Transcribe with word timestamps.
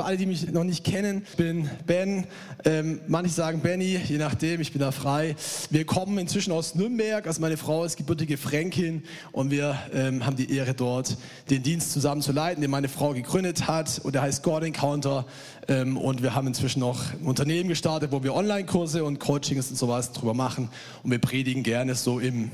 für 0.00 0.06
alle, 0.06 0.16
die 0.16 0.24
mich 0.24 0.50
noch 0.50 0.64
nicht 0.64 0.82
kennen. 0.82 1.26
Bin 1.36 1.68
Ben, 1.86 2.24
ähm, 2.64 3.00
manche 3.06 3.34
sagen 3.34 3.60
Benny, 3.60 3.98
je 3.98 4.16
nachdem, 4.16 4.62
ich 4.62 4.72
bin 4.72 4.80
da 4.80 4.92
frei. 4.92 5.36
Wir 5.68 5.84
kommen 5.84 6.16
inzwischen 6.16 6.52
aus 6.52 6.74
Nürnberg, 6.74 7.26
also 7.26 7.42
meine 7.42 7.58
Frau 7.58 7.84
ist 7.84 7.98
gebürtige 7.98 8.38
Fränkin 8.38 9.02
und 9.32 9.50
wir 9.50 9.78
ähm, 9.92 10.24
haben 10.24 10.36
die 10.36 10.56
Ehre 10.56 10.72
dort, 10.72 11.18
den 11.50 11.62
Dienst 11.62 11.92
zusammen 11.92 12.22
zu 12.22 12.32
leiten, 12.32 12.62
den 12.62 12.70
meine 12.70 12.88
Frau 12.88 13.12
gegründet 13.12 13.68
hat 13.68 14.00
und 14.02 14.14
der 14.14 14.22
heißt 14.22 14.42
God 14.42 14.62
Encounter 14.62 15.26
ähm, 15.68 15.98
und 15.98 16.22
wir 16.22 16.34
haben 16.34 16.46
inzwischen 16.46 16.80
noch 16.80 17.12
ein 17.12 17.26
Unternehmen 17.26 17.68
gestartet, 17.68 18.10
wo 18.10 18.22
wir 18.22 18.34
Online-Kurse 18.34 19.04
und 19.04 19.20
Coachings 19.20 19.68
und 19.68 19.76
sowas 19.76 20.12
drüber 20.12 20.32
machen 20.32 20.70
und 21.02 21.10
wir 21.10 21.18
predigen 21.18 21.62
gerne 21.62 21.94
so 21.94 22.20
im 22.20 22.50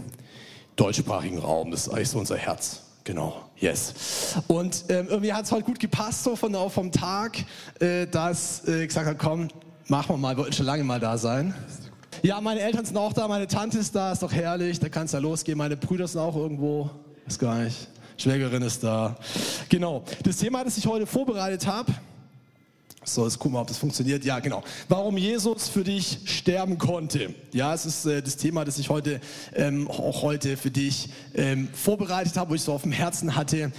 deutschsprachigen 0.75 1.39
Raum, 1.39 1.71
das 1.71 1.87
ist 1.87 1.93
eigentlich 1.93 2.09
so 2.09 2.19
unser 2.19 2.39
Herz. 2.39 2.86
Genau, 3.07 3.41
yes. 3.61 4.35
Und 4.49 4.87
ähm, 4.89 5.07
irgendwie 5.09 5.33
hat 5.33 5.45
es 5.45 5.53
halt 5.53 5.65
gut 5.65 5.79
gepasst, 5.79 6.25
so 6.25 6.35
von, 6.35 6.53
vom 6.69 6.91
Tag, 6.91 7.39
äh, 7.79 8.05
dass 8.09 8.67
äh, 8.67 8.85
gesagt 8.85 9.07
hat, 9.07 9.17
komm, 9.17 9.47
machen 9.87 10.09
wir 10.09 10.17
mal, 10.17 10.37
wollten 10.37 10.53
schon 10.53 10.67
lange 10.67 10.83
mal 10.83 10.99
da 10.99 11.17
sein. 11.17 11.55
Ja, 12.23 12.41
meine 12.41 12.59
Eltern 12.59 12.85
sind 12.85 12.97
auch 12.97 13.13
da, 13.13 13.29
meine 13.29 13.47
Tante 13.47 13.79
ist 13.79 13.95
da, 13.95 14.11
ist 14.11 14.25
doch 14.25 14.33
herrlich, 14.33 14.81
da 14.81 14.89
kann 14.89 15.05
es 15.05 15.13
ja 15.13 15.21
losgehen. 15.21 15.57
Meine 15.57 15.77
Brüder 15.77 16.09
sind 16.09 16.21
auch 16.21 16.35
irgendwo, 16.35 16.91
ist 17.29 17.39
gar 17.39 17.61
nicht. 17.61 17.87
Schwägerin 18.17 18.63
ist 18.63 18.83
da. 18.83 19.15
Genau. 19.69 20.03
Das 20.25 20.39
Thema, 20.39 20.65
das 20.65 20.77
ich 20.77 20.87
heute 20.87 21.07
vorbereitet 21.07 21.65
habe, 21.65 21.93
so, 23.09 23.25
jetzt 23.25 23.39
gucken 23.39 23.57
wir, 23.57 23.61
ob 23.61 23.69
das 23.69 23.79
funktioniert. 23.79 24.25
Ja, 24.25 24.41
genau. 24.41 24.65
Warum 24.89 25.17
Jesus 25.17 25.69
für 25.69 25.85
dich 25.85 26.19
sterben 26.25 26.77
konnte. 26.77 27.33
Ja, 27.53 27.73
es 27.73 27.87
ist 27.87 28.05
äh, 28.05 28.21
das 28.21 28.37
Thema, 28.37 28.65
das 28.65 28.79
ich 28.79 28.91
heute 28.91 29.21
ähm, 29.55 29.89
auch 29.89 30.23
heute 30.23 30.57
für 30.57 30.73
dich 30.73 31.09
ähm, 31.35 31.69
vorbereitet 31.73 32.37
habe, 32.37 32.51
wo 32.51 32.55
ich 32.55 32.63
so 32.63 32.73
auf 32.73 32.83
dem 32.83 32.93
Herzen 32.93 33.37
hatte. 33.37 33.71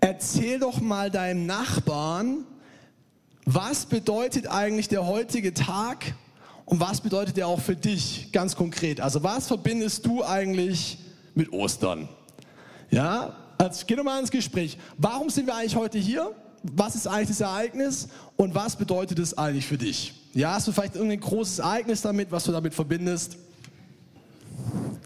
Erzähl 0.00 0.60
doch 0.60 0.80
mal 0.80 1.10
deinem 1.10 1.46
Nachbarn, 1.46 2.44
was 3.44 3.86
bedeutet 3.86 4.46
eigentlich 4.46 4.88
der 4.88 5.06
heutige 5.06 5.52
Tag 5.52 6.14
und 6.64 6.78
was 6.78 7.00
bedeutet 7.00 7.36
er 7.38 7.48
auch 7.48 7.60
für 7.60 7.74
dich 7.74 8.30
ganz 8.30 8.54
konkret? 8.54 9.00
Also 9.00 9.24
was 9.24 9.48
verbindest 9.48 10.06
du 10.06 10.22
eigentlich 10.22 10.98
mit 11.34 11.52
Ostern? 11.52 12.08
Ja, 12.90 13.34
also 13.58 13.84
geh 13.86 13.96
doch 13.96 14.04
mal 14.04 14.20
ins 14.20 14.30
Gespräch. 14.30 14.78
Warum 14.96 15.28
sind 15.28 15.46
wir 15.46 15.56
eigentlich 15.56 15.74
heute 15.74 15.98
hier? 15.98 16.32
Was 16.74 16.94
ist 16.94 17.06
eigentlich 17.06 17.28
das 17.28 17.40
Ereignis 17.40 18.08
und 18.36 18.54
was 18.54 18.76
bedeutet 18.76 19.18
es 19.18 19.36
eigentlich 19.36 19.66
für 19.66 19.78
dich? 19.78 20.14
Ja, 20.34 20.54
hast 20.54 20.68
du 20.68 20.72
vielleicht 20.72 20.94
irgendein 20.94 21.20
großes 21.20 21.60
Ereignis 21.60 22.02
damit, 22.02 22.30
was 22.30 22.44
du 22.44 22.52
damit 22.52 22.74
verbindest? 22.74 23.36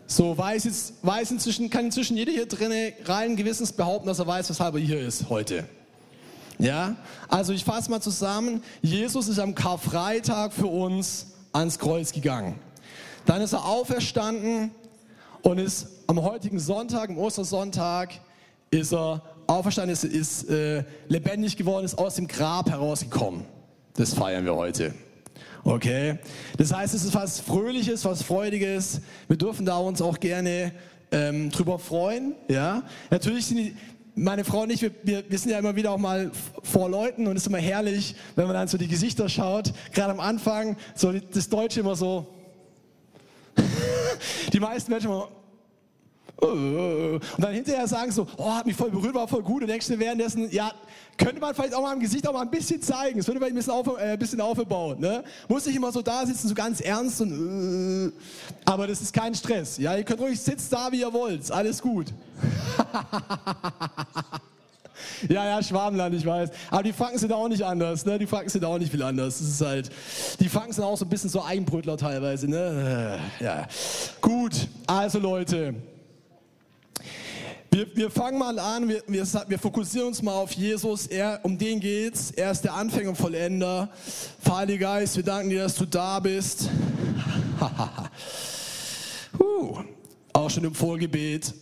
So, 0.06 0.36
weiß, 0.36 0.64
jetzt, 0.64 0.94
weiß 1.02 1.30
inzwischen, 1.30 1.70
kann 1.70 1.86
inzwischen 1.86 2.16
jeder 2.16 2.32
hier 2.32 2.46
drinnen 2.46 2.92
rein 3.04 3.36
Gewissens 3.36 3.72
behaupten, 3.72 4.08
dass 4.08 4.18
er 4.18 4.26
weiß, 4.26 4.50
weshalb 4.50 4.74
er 4.74 4.80
hier 4.80 5.00
ist 5.00 5.28
heute. 5.30 5.64
Ja, 6.58 6.96
also 7.28 7.52
ich 7.52 7.64
fasse 7.64 7.90
mal 7.90 8.00
zusammen. 8.00 8.62
Jesus 8.82 9.28
ist 9.28 9.38
am 9.38 9.54
Karfreitag 9.54 10.52
für 10.52 10.66
uns 10.66 11.28
ans 11.52 11.78
Kreuz 11.78 12.12
gegangen. 12.12 12.56
Dann 13.24 13.40
ist 13.40 13.52
er 13.52 13.64
auferstanden 13.64 14.70
und 15.42 15.58
ist 15.58 15.86
am 16.06 16.22
heutigen 16.22 16.58
Sonntag, 16.58 17.10
am 17.10 17.18
Ostersonntag, 17.18 18.10
ist 18.70 18.92
er 18.92 19.22
auferstanden 19.52 19.92
ist, 19.92 20.04
ist 20.04 20.50
äh, 20.50 20.84
lebendig 21.08 21.56
geworden, 21.56 21.84
ist 21.84 21.98
aus 21.98 22.16
dem 22.16 22.26
Grab 22.26 22.70
herausgekommen. 22.70 23.44
Das 23.94 24.14
feiern 24.14 24.44
wir 24.44 24.54
heute. 24.54 24.94
Okay? 25.64 26.18
Das 26.58 26.72
heißt, 26.72 26.94
es 26.94 27.04
ist 27.04 27.14
was 27.14 27.40
Fröhliches, 27.40 28.04
was 28.04 28.22
Freudiges. 28.22 29.00
Wir 29.28 29.36
dürfen 29.36 29.66
da 29.66 29.76
uns 29.76 30.02
auch 30.02 30.18
gerne 30.18 30.72
ähm, 31.10 31.50
drüber 31.50 31.78
freuen. 31.78 32.34
Ja? 32.48 32.82
Natürlich 33.10 33.46
sind 33.46 33.58
die, 33.58 33.76
meine 34.14 34.44
Frau 34.44 34.62
und 34.62 34.70
ich, 34.70 34.82
wir, 34.82 34.92
wir, 35.02 35.38
sind 35.38 35.50
ja 35.50 35.58
immer 35.58 35.76
wieder 35.76 35.90
auch 35.92 35.98
mal 35.98 36.30
vor 36.62 36.88
Leuten 36.88 37.26
und 37.26 37.36
es 37.36 37.42
ist 37.42 37.48
immer 37.48 37.58
herrlich, 37.58 38.14
wenn 38.36 38.46
man 38.46 38.54
dann 38.54 38.68
so 38.68 38.76
die 38.76 38.88
Gesichter 38.88 39.28
schaut. 39.28 39.72
Gerade 39.92 40.12
am 40.12 40.20
Anfang, 40.20 40.76
so 40.94 41.12
das 41.12 41.48
Deutsche 41.48 41.80
immer 41.80 41.96
so. 41.96 42.26
die 44.52 44.60
meisten 44.60 44.90
Menschen 44.90 45.10
immer, 45.10 45.28
und 46.42 47.20
dann 47.38 47.52
hinterher 47.52 47.86
sagen 47.86 48.10
so, 48.10 48.26
oh, 48.36 48.52
hat 48.52 48.66
mich 48.66 48.74
voll 48.74 48.90
berührt, 48.90 49.14
war 49.14 49.28
voll 49.28 49.42
gut. 49.42 49.62
Und 49.62 49.68
denkst 49.68 49.86
du 49.86 49.98
währenddessen, 49.98 50.50
ja, 50.50 50.72
könnte 51.16 51.40
man 51.40 51.54
vielleicht 51.54 51.74
auch 51.74 51.82
mal 51.82 51.92
im 51.92 52.00
Gesicht 52.00 52.26
auch 52.26 52.32
mal 52.32 52.42
ein 52.42 52.50
bisschen 52.50 52.82
zeigen. 52.82 53.20
Es 53.20 53.28
würde 53.28 53.38
vielleicht 53.38 53.52
ein 53.52 53.56
bisschen, 53.56 53.72
auf, 53.72 54.00
äh, 54.00 54.16
bisschen 54.16 54.40
aufgebaut. 54.40 54.98
Ne? 54.98 55.22
Muss 55.48 55.66
nicht 55.66 55.76
immer 55.76 55.92
so 55.92 56.02
da 56.02 56.26
sitzen, 56.26 56.48
so 56.48 56.54
ganz 56.54 56.80
ernst 56.80 57.20
und, 57.20 58.08
äh, 58.08 58.12
aber 58.64 58.88
das 58.88 59.00
ist 59.00 59.12
kein 59.12 59.34
Stress. 59.34 59.78
Ja, 59.78 59.96
ihr 59.96 60.02
könnt 60.02 60.20
ruhig 60.20 60.40
sitzen 60.40 60.68
da, 60.70 60.90
wie 60.90 61.00
ihr 61.00 61.12
wollt. 61.12 61.50
Alles 61.50 61.80
gut. 61.80 62.06
Ja, 65.28 65.44
ja, 65.44 65.62
Schwarmland, 65.62 66.14
ich 66.14 66.24
weiß. 66.24 66.50
Aber 66.70 66.82
die 66.82 66.92
Franken 66.92 67.18
sind 67.18 67.32
auch 67.32 67.48
nicht 67.48 67.62
anders, 67.62 68.04
ne? 68.04 68.18
Die 68.18 68.26
Franken 68.26 68.50
sind 68.50 68.64
auch 68.64 68.78
nicht 68.78 68.90
viel 68.90 69.02
anders. 69.02 69.38
Das 69.38 69.48
ist 69.48 69.60
halt, 69.60 69.90
die 70.40 70.48
Franken 70.48 70.72
sind 70.72 70.84
auch 70.84 70.96
so 70.96 71.04
ein 71.04 71.08
bisschen 71.08 71.30
so 71.30 71.42
Eigenbrötler 71.44 71.96
teilweise, 71.96 72.48
ne? 72.48 73.18
Äh, 73.40 73.44
ja. 73.44 73.66
Gut, 74.20 74.68
also 74.86 75.18
Leute, 75.18 75.74
wir, 77.72 77.86
wir 77.96 78.10
fangen 78.10 78.38
mal 78.38 78.58
an, 78.58 78.86
wir, 78.86 79.02
wir, 79.06 79.26
wir, 79.48 79.58
fokussieren 79.58 80.08
uns 80.08 80.20
mal 80.20 80.34
auf 80.34 80.52
Jesus, 80.52 81.06
er, 81.06 81.40
um 81.42 81.56
den 81.56 81.80
geht's. 81.80 82.30
Er 82.32 82.50
ist 82.50 82.60
der 82.60 82.74
Anfänger 82.74 83.10
und 83.10 83.16
Vollender. 83.16 83.88
Heiliger 84.46 84.98
Geist, 84.98 85.16
wir 85.16 85.22
danken 85.22 85.48
dir, 85.48 85.62
dass 85.62 85.74
du 85.76 85.86
da 85.86 86.20
bist. 86.20 86.68
uh, 89.40 89.78
auch 90.34 90.50
schon 90.50 90.64
im 90.64 90.74
Vorgebet. 90.74 91.54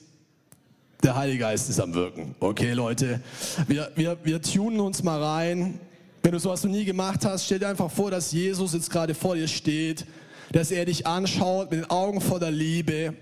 Der 1.01 1.15
Heilige 1.15 1.39
Geist 1.39 1.71
ist 1.71 1.81
am 1.81 1.95
Wirken. 1.95 2.35
Okay, 2.41 2.73
Leute, 2.73 3.21
wir, 3.69 3.93
wir, 3.95 4.19
wir 4.25 4.43
tunen 4.43 4.81
uns 4.81 5.05
mal 5.05 5.23
rein. 5.23 5.79
Wenn 6.25 6.33
du 6.33 6.41
sowas 6.41 6.65
noch 6.65 6.73
nie 6.73 6.85
gemacht 6.85 7.25
hast, 7.25 7.47
stell 7.47 7.61
dir 7.61 7.69
einfach 7.69 7.91
vor, 7.91 8.11
dass 8.11 8.33
Jesus 8.33 8.75
jetzt 8.75 8.91
gerade 8.91 9.15
vor 9.15 9.37
dir 9.37 9.47
steht, 9.47 10.05
dass 10.51 10.73
er 10.73 10.85
dich 10.87 11.07
anschaut 11.07 11.71
mit 11.71 11.81
den 11.81 11.91
Augen 11.91 12.21
voller 12.21 12.51
Liebe 12.51 13.15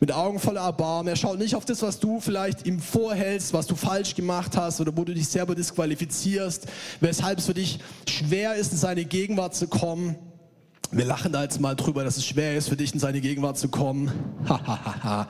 mit 0.00 0.12
Augen 0.12 0.38
voller 0.38 0.62
Erbarmen. 0.62 1.08
Er 1.08 1.16
schaut 1.16 1.38
nicht 1.38 1.54
auf 1.54 1.64
das, 1.64 1.82
was 1.82 1.98
du 1.98 2.20
vielleicht 2.20 2.66
ihm 2.66 2.80
vorhältst, 2.80 3.52
was 3.52 3.66
du 3.66 3.76
falsch 3.76 4.14
gemacht 4.14 4.56
hast 4.56 4.80
oder 4.80 4.96
wo 4.96 5.04
du 5.04 5.14
dich 5.14 5.28
selber 5.28 5.54
disqualifizierst, 5.54 6.66
weshalb 7.00 7.38
es 7.38 7.46
für 7.46 7.54
dich 7.54 7.78
schwer 8.08 8.54
ist, 8.54 8.72
in 8.72 8.78
seine 8.78 9.04
Gegenwart 9.04 9.54
zu 9.54 9.68
kommen. 9.68 10.16
Wir 10.90 11.04
lachen 11.04 11.32
da 11.32 11.42
jetzt 11.42 11.60
mal 11.60 11.74
drüber, 11.74 12.04
dass 12.04 12.16
es 12.16 12.26
schwer 12.26 12.56
ist, 12.56 12.68
für 12.68 12.76
dich 12.76 12.94
in 12.94 13.00
seine 13.00 13.20
Gegenwart 13.20 13.58
zu 13.58 13.68
kommen. 13.68 14.12
ah, 14.48 15.26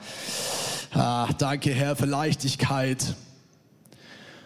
danke, 1.37 1.71
Herr, 1.71 1.95
für 1.95 2.05
Leichtigkeit. 2.05 3.15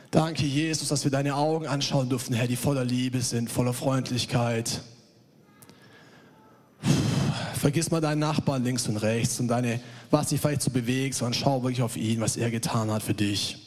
Danke, 0.09 0.45
Jesus, 0.45 0.89
dass 0.89 1.03
wir 1.03 1.11
deine 1.11 1.35
Augen 1.35 1.67
anschauen 1.67 2.09
dürfen, 2.09 2.33
Herr, 2.33 2.47
die 2.47 2.55
voller 2.55 2.83
Liebe 2.83 3.21
sind, 3.21 3.49
voller 3.49 3.73
Freundlichkeit. 3.73 4.81
Vergiss 7.61 7.91
mal 7.91 8.01
deinen 8.01 8.17
Nachbarn 8.17 8.63
links 8.63 8.87
und 8.87 8.97
rechts 8.97 9.39
und 9.39 9.47
deine, 9.47 9.79
was 10.09 10.29
dich 10.29 10.41
vielleicht 10.41 10.63
so 10.63 10.71
bewegt, 10.71 11.13
sondern 11.13 11.35
schau 11.35 11.61
wirklich 11.61 11.83
auf 11.83 11.95
ihn, 11.95 12.19
was 12.19 12.35
er 12.35 12.49
getan 12.49 12.89
hat 12.89 13.03
für 13.03 13.13
dich. 13.13 13.59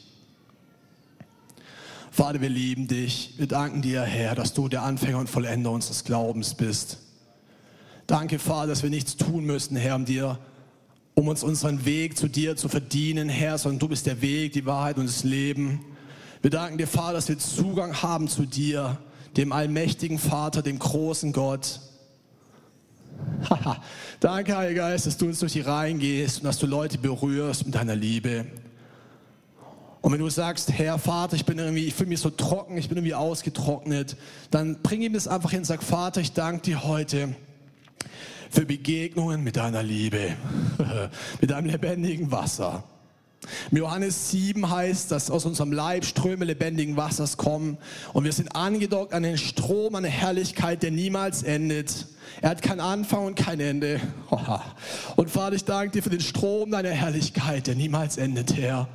Vater, 2.11 2.41
wir 2.41 2.49
lieben 2.49 2.89
dich. 2.89 3.35
Wir 3.37 3.47
danken 3.47 3.81
dir, 3.81 4.01
Herr, 4.01 4.35
dass 4.35 4.53
du 4.53 4.67
der 4.67 4.81
Anfänger 4.83 5.19
und 5.19 5.29
Vollender 5.29 5.71
unseres 5.71 6.03
Glaubens 6.03 6.55
bist. 6.55 6.97
Danke, 8.05 8.37
Vater, 8.37 8.67
dass 8.67 8.83
wir 8.83 8.89
nichts 8.89 9.15
tun 9.15 9.45
müssen, 9.45 9.77
Herr, 9.77 9.95
um 9.95 10.03
dir, 10.03 10.39
um 11.13 11.29
uns 11.29 11.41
unseren 11.41 11.85
Weg 11.85 12.17
zu 12.17 12.27
dir 12.27 12.57
zu 12.57 12.67
verdienen, 12.67 13.29
Herr, 13.29 13.57
sondern 13.57 13.79
du 13.79 13.87
bist 13.87 14.07
der 14.07 14.21
Weg, 14.21 14.51
die 14.51 14.65
Wahrheit 14.65 14.97
und 14.97 15.07
das 15.07 15.23
Leben. 15.23 15.79
Wir 16.41 16.49
danken 16.49 16.77
dir, 16.77 16.87
Vater, 16.87 17.13
dass 17.13 17.29
wir 17.29 17.39
Zugang 17.39 18.01
haben 18.01 18.27
zu 18.27 18.45
dir, 18.45 18.97
dem 19.37 19.53
allmächtigen 19.53 20.19
Vater, 20.19 20.61
dem 20.61 20.79
großen 20.79 21.31
Gott. 21.31 21.79
Danke, 24.19 24.55
Heiliger 24.55 24.89
Geist, 24.89 25.05
dass 25.07 25.17
du 25.17 25.25
uns 25.25 25.39
durch 25.39 25.53
die 25.53 25.61
Reihen 25.61 25.99
gehst 25.99 26.39
und 26.39 26.45
dass 26.45 26.57
du 26.57 26.67
Leute 26.67 26.97
berührst 26.97 27.65
mit 27.65 27.75
deiner 27.75 27.95
Liebe. 27.95 28.45
Und 30.01 30.11
wenn 30.11 30.19
du 30.19 30.29
sagst, 30.29 30.71
Herr 30.71 30.99
Vater, 30.99 31.35
ich 31.35 31.45
bin 31.45 31.57
irgendwie, 31.57 31.85
ich 31.85 31.95
fühle 31.95 32.09
mich 32.09 32.19
so 32.19 32.29
trocken, 32.29 32.77
ich 32.77 32.89
bin 32.89 32.97
irgendwie 32.97 33.15
ausgetrocknet, 33.15 34.15
dann 34.51 34.81
bring 34.83 35.01
ihm 35.01 35.13
das 35.13 35.27
einfach 35.27 35.49
hin 35.49 35.59
und 35.59 35.65
sag, 35.65 35.81
Vater, 35.81 36.21
ich 36.21 36.33
danke 36.33 36.61
dir 36.61 36.83
heute 36.83 37.35
für 38.51 38.65
Begegnungen 38.65 39.43
mit 39.43 39.57
deiner 39.57 39.81
Liebe, 39.81 40.35
mit 41.41 41.49
deinem 41.49 41.65
lebendigen 41.65 42.31
Wasser. 42.31 42.83
Im 43.71 43.77
Johannes 43.77 44.31
7 44.31 44.69
heißt, 44.69 45.11
dass 45.11 45.29
aus 45.31 45.45
unserem 45.45 45.71
Leib 45.71 46.05
Ströme 46.05 46.45
lebendigen 46.45 46.97
Wassers 46.97 47.37
kommen 47.37 47.77
und 48.13 48.23
wir 48.23 48.31
sind 48.31 48.55
angedockt 48.55 49.13
an 49.13 49.23
den 49.23 49.37
Strom, 49.37 49.95
an 49.95 50.03
der 50.03 50.11
Herrlichkeit, 50.11 50.83
der 50.83 50.91
niemals 50.91 51.43
endet. 51.43 52.07
Er 52.41 52.49
hat 52.49 52.61
keinen 52.61 52.79
Anfang 52.79 53.25
und 53.25 53.35
kein 53.35 53.59
Ende. 53.59 53.99
Und 55.15 55.29
Vater, 55.29 55.55
ich 55.55 55.65
danke 55.65 55.91
dir 55.91 56.03
für 56.03 56.09
den 56.09 56.19
Strom 56.19 56.71
deiner 56.71 56.89
Herrlichkeit, 56.89 57.67
der 57.67 57.75
niemals 57.75 58.17
endet, 58.17 58.55
Herr. 58.55 58.87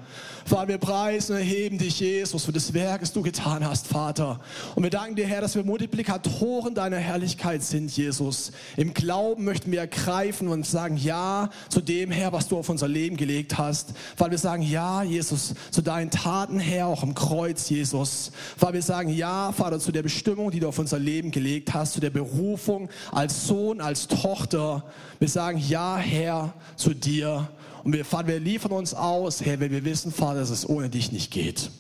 Vater, 0.51 0.69
wir 0.69 0.79
preisen 0.79 1.33
und 1.33 1.39
erheben 1.39 1.79
dich, 1.79 2.01
Jesus, 2.01 2.45
für 2.45 2.53
das 2.53 2.75
Werk, 2.75 3.03
das 3.03 3.13
du 3.13 3.23
getan 3.23 3.65
hast, 3.65 3.87
Vater. 3.87 4.41
Und 4.75 4.83
wir 4.83 4.91
danken 4.91 5.15
dir, 5.15 5.27
Herr, 5.27 5.41
dass 5.41 5.55
wir 5.55 5.63
Multiplikatoren 5.63 6.75
deiner 6.75 6.97
Herrlichkeit 6.97 7.63
sind, 7.63 7.97
Jesus. 7.97 8.51
Im 8.77 8.93
Glauben 8.95 9.45
möchten 9.45 9.71
wir 9.71 9.81
ergreifen 9.81 10.49
und 10.49 10.67
sagen 10.67 10.97
Ja 10.97 11.51
zu 11.69 11.81
dem, 11.81 12.11
Herr, 12.11 12.33
was 12.33 12.49
du 12.49 12.59
auf 12.59 12.69
unser 12.69 12.89
Leben 12.89 13.17
gelegt 13.17 13.59
hast. 13.59 13.95
Weil 14.17 14.33
wir 14.33 14.39
sagen 14.39 14.63
Ja, 14.63 15.03
Jesus, 15.03 15.55
zu 15.71 15.83
deinen 15.83 16.11
Taten, 16.11 16.59
Herr, 16.59 16.89
auch 16.89 17.03
im 17.03 17.15
Kreuz, 17.15 17.69
Jesus. 17.69 18.33
Weil 18.59 18.73
wir 18.73 18.83
sagen 18.83 19.11
Ja, 19.11 19.53
Vater, 19.53 19.79
zu 19.79 19.93
der 19.93 20.03
Bestimmung, 20.03 20.51
die 20.51 20.61
du 20.61 20.69
auf 20.69 20.79
unser 20.79 20.99
Leben 20.99 21.31
gelegt 21.31 21.75
hast, 21.75 21.93
zu 21.93 22.01
der 22.01 22.11
Berufung 22.11 22.89
als 23.21 23.47
Sohn, 23.47 23.83
als 23.83 24.09
Tochter. 24.09 24.83
Wir 25.19 25.29
sagen 25.29 25.59
Ja, 25.59 25.99
Herr, 25.99 26.55
zu 26.77 26.95
dir. 26.95 27.49
Und 27.85 27.93
wir, 27.93 28.03
Vater, 28.07 28.29
wir 28.29 28.41
liefern 28.41 28.73
uns 28.73 28.95
aus, 28.95 29.43
Herr, 29.45 29.61
wenn 29.61 29.71
wir 29.73 29.85
wissen, 29.85 30.11
Vater, 30.11 30.41
dass 30.41 30.49
es 30.49 30.67
ohne 30.67 30.89
dich 30.89 31.13
nicht 31.13 31.31
geht. 31.31 31.71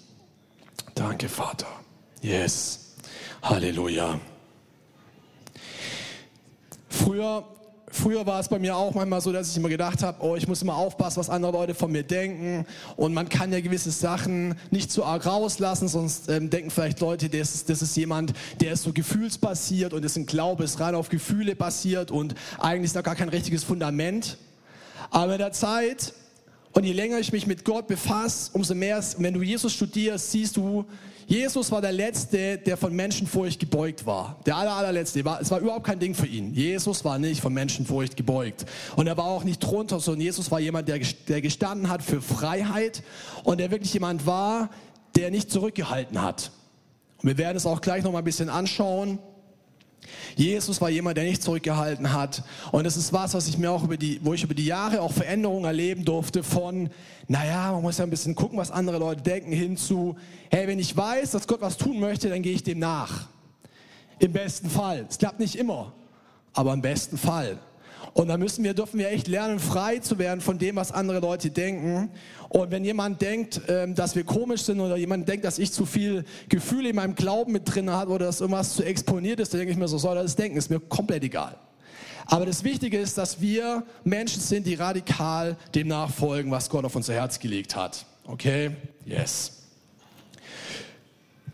Danke, 0.94 1.30
Vater. 1.30 1.66
Yes. 2.20 2.94
Halleluja. 3.42 4.20
Früher, 6.90 7.44
früher 7.90 8.26
war 8.26 8.40
es 8.40 8.48
bei 8.48 8.58
mir 8.58 8.76
auch 8.76 8.94
manchmal 8.94 9.20
so, 9.20 9.32
dass 9.32 9.50
ich 9.50 9.56
immer 9.56 9.68
gedacht 9.68 10.02
habe, 10.02 10.24
oh, 10.24 10.36
ich 10.36 10.46
muss 10.48 10.62
immer 10.62 10.76
aufpassen, 10.76 11.18
was 11.18 11.30
andere 11.30 11.52
Leute 11.52 11.74
von 11.74 11.90
mir 11.90 12.02
denken. 12.02 12.66
Und 12.96 13.14
man 13.14 13.28
kann 13.28 13.52
ja 13.52 13.60
gewisse 13.60 13.90
Sachen 13.90 14.54
nicht 14.70 14.90
zu 14.90 15.04
arg 15.04 15.26
rauslassen, 15.26 15.88
sonst 15.88 16.28
ähm, 16.28 16.50
denken 16.50 16.70
vielleicht 16.70 17.00
Leute, 17.00 17.28
das 17.28 17.54
ist, 17.54 17.68
das 17.68 17.82
ist 17.82 17.96
jemand, 17.96 18.32
der 18.60 18.72
ist 18.72 18.82
so 18.82 18.92
gefühlsbasiert 18.92 19.92
und 19.92 20.04
ist 20.04 20.16
ein 20.16 20.26
Glaube, 20.26 20.64
ist 20.64 20.80
rein 20.80 20.94
auf 20.94 21.08
Gefühle 21.08 21.56
basiert 21.56 22.10
und 22.10 22.34
eigentlich 22.58 22.84
ist 22.84 22.96
da 22.96 23.02
gar 23.02 23.16
kein 23.16 23.28
richtiges 23.28 23.64
Fundament. 23.64 24.38
Aber 25.10 25.32
in 25.32 25.38
der 25.38 25.52
Zeit 25.52 26.12
und 26.72 26.84
je 26.84 26.92
länger 26.92 27.18
ich 27.18 27.32
mich 27.32 27.46
mit 27.46 27.64
Gott 27.64 27.88
befasse, 27.88 28.50
umso 28.52 28.74
mehr, 28.74 29.02
wenn 29.18 29.34
du 29.34 29.42
Jesus 29.42 29.72
studierst, 29.72 30.30
siehst 30.30 30.56
du, 30.56 30.84
Jesus 31.26 31.70
war 31.70 31.80
der 31.80 31.92
Letzte, 31.92 32.58
der 32.58 32.76
von 32.76 32.92
Menschenfurcht 32.94 33.60
gebeugt 33.60 34.04
war. 34.04 34.40
Der 34.46 34.56
aller, 34.56 34.72
allerletzte. 34.72 35.20
Es 35.40 35.50
war 35.50 35.60
überhaupt 35.60 35.86
kein 35.86 36.00
Ding 36.00 36.12
für 36.12 36.26
ihn. 36.26 36.52
Jesus 36.52 37.04
war 37.04 37.20
nicht 37.20 37.40
von 37.40 37.52
Menschenfurcht 37.52 38.16
gebeugt. 38.16 38.66
Und 38.96 39.06
er 39.06 39.16
war 39.16 39.26
auch 39.26 39.44
nicht 39.44 39.60
drunter, 39.60 40.00
sondern 40.00 40.22
Jesus 40.22 40.50
war 40.50 40.58
jemand, 40.58 40.88
der, 40.88 40.98
gestanden 41.40 41.88
hat 41.88 42.02
für 42.02 42.20
Freiheit 42.20 43.04
und 43.44 43.58
der 43.58 43.70
wirklich 43.70 43.94
jemand 43.94 44.26
war, 44.26 44.70
der 45.16 45.30
nicht 45.30 45.52
zurückgehalten 45.52 46.20
hat. 46.20 46.50
Und 47.22 47.28
wir 47.28 47.38
werden 47.38 47.56
es 47.56 47.66
auch 47.66 47.80
gleich 47.80 48.02
noch 48.02 48.10
mal 48.10 48.18
ein 48.18 48.24
bisschen 48.24 48.48
anschauen. 48.48 49.20
Jesus 50.36 50.80
war 50.80 50.90
jemand, 50.90 51.16
der 51.16 51.24
nicht 51.24 51.42
zurückgehalten 51.42 52.12
hat. 52.12 52.42
Und 52.72 52.84
das 52.84 52.96
ist 52.96 53.12
was, 53.12 53.34
was 53.34 53.48
ich 53.48 53.58
mir 53.58 53.70
auch 53.70 53.84
über 53.84 53.96
die, 53.96 54.20
wo 54.22 54.34
ich 54.34 54.42
über 54.42 54.54
die 54.54 54.66
Jahre 54.66 55.00
auch 55.02 55.12
Veränderungen 55.12 55.64
erleben 55.64 56.04
durfte 56.04 56.42
von, 56.42 56.90
naja, 57.28 57.72
man 57.72 57.82
muss 57.82 57.98
ja 57.98 58.04
ein 58.04 58.10
bisschen 58.10 58.34
gucken, 58.34 58.58
was 58.58 58.70
andere 58.70 58.98
Leute 58.98 59.22
denken, 59.22 59.52
hinzu, 59.52 60.16
hey, 60.50 60.66
wenn 60.66 60.78
ich 60.78 60.96
weiß, 60.96 61.32
dass 61.32 61.46
Gott 61.46 61.60
was 61.60 61.76
tun 61.76 62.00
möchte, 62.00 62.28
dann 62.28 62.42
gehe 62.42 62.54
ich 62.54 62.62
dem 62.62 62.78
nach. 62.78 63.28
Im 64.18 64.32
besten 64.32 64.68
Fall. 64.68 65.06
Es 65.08 65.18
klappt 65.18 65.40
nicht 65.40 65.56
immer, 65.56 65.92
aber 66.52 66.72
im 66.72 66.82
besten 66.82 67.16
Fall. 67.16 67.58
Und 68.12 68.28
da 68.28 68.36
müssen 68.36 68.64
wir, 68.64 68.74
dürfen 68.74 68.98
wir 68.98 69.10
echt 69.10 69.28
lernen, 69.28 69.58
frei 69.58 69.98
zu 69.98 70.18
werden 70.18 70.40
von 70.40 70.58
dem, 70.58 70.76
was 70.76 70.92
andere 70.92 71.20
Leute 71.20 71.50
denken. 71.50 72.10
Und 72.48 72.70
wenn 72.70 72.84
jemand 72.84 73.22
denkt, 73.22 73.60
ähm, 73.68 73.94
dass 73.94 74.16
wir 74.16 74.24
komisch 74.24 74.62
sind 74.62 74.80
oder 74.80 74.96
jemand 74.96 75.28
denkt, 75.28 75.44
dass 75.44 75.58
ich 75.58 75.72
zu 75.72 75.86
viel 75.86 76.24
Gefühle 76.48 76.90
in 76.90 76.96
meinem 76.96 77.14
Glauben 77.14 77.52
mit 77.52 77.72
drin 77.72 77.90
habe 77.90 78.12
oder 78.12 78.26
dass 78.26 78.40
irgendwas 78.40 78.74
zu 78.74 78.82
exponiert 78.82 79.40
ist, 79.40 79.52
dann 79.52 79.60
denke 79.60 79.72
ich 79.72 79.78
mir, 79.78 79.88
so 79.88 79.98
soll 79.98 80.16
er 80.16 80.22
das 80.22 80.36
denken, 80.36 80.56
ist 80.56 80.70
mir 80.70 80.80
komplett 80.80 81.22
egal. 81.22 81.56
Aber 82.26 82.46
das 82.46 82.62
Wichtige 82.62 82.98
ist, 82.98 83.18
dass 83.18 83.40
wir 83.40 83.84
Menschen 84.04 84.40
sind, 84.40 84.66
die 84.66 84.74
radikal 84.74 85.56
dem 85.74 85.88
nachfolgen, 85.88 86.50
was 86.50 86.70
Gott 86.70 86.84
auf 86.84 86.94
unser 86.94 87.14
Herz 87.14 87.38
gelegt 87.38 87.74
hat. 87.74 88.06
Okay? 88.24 88.70
Yes. 89.04 89.59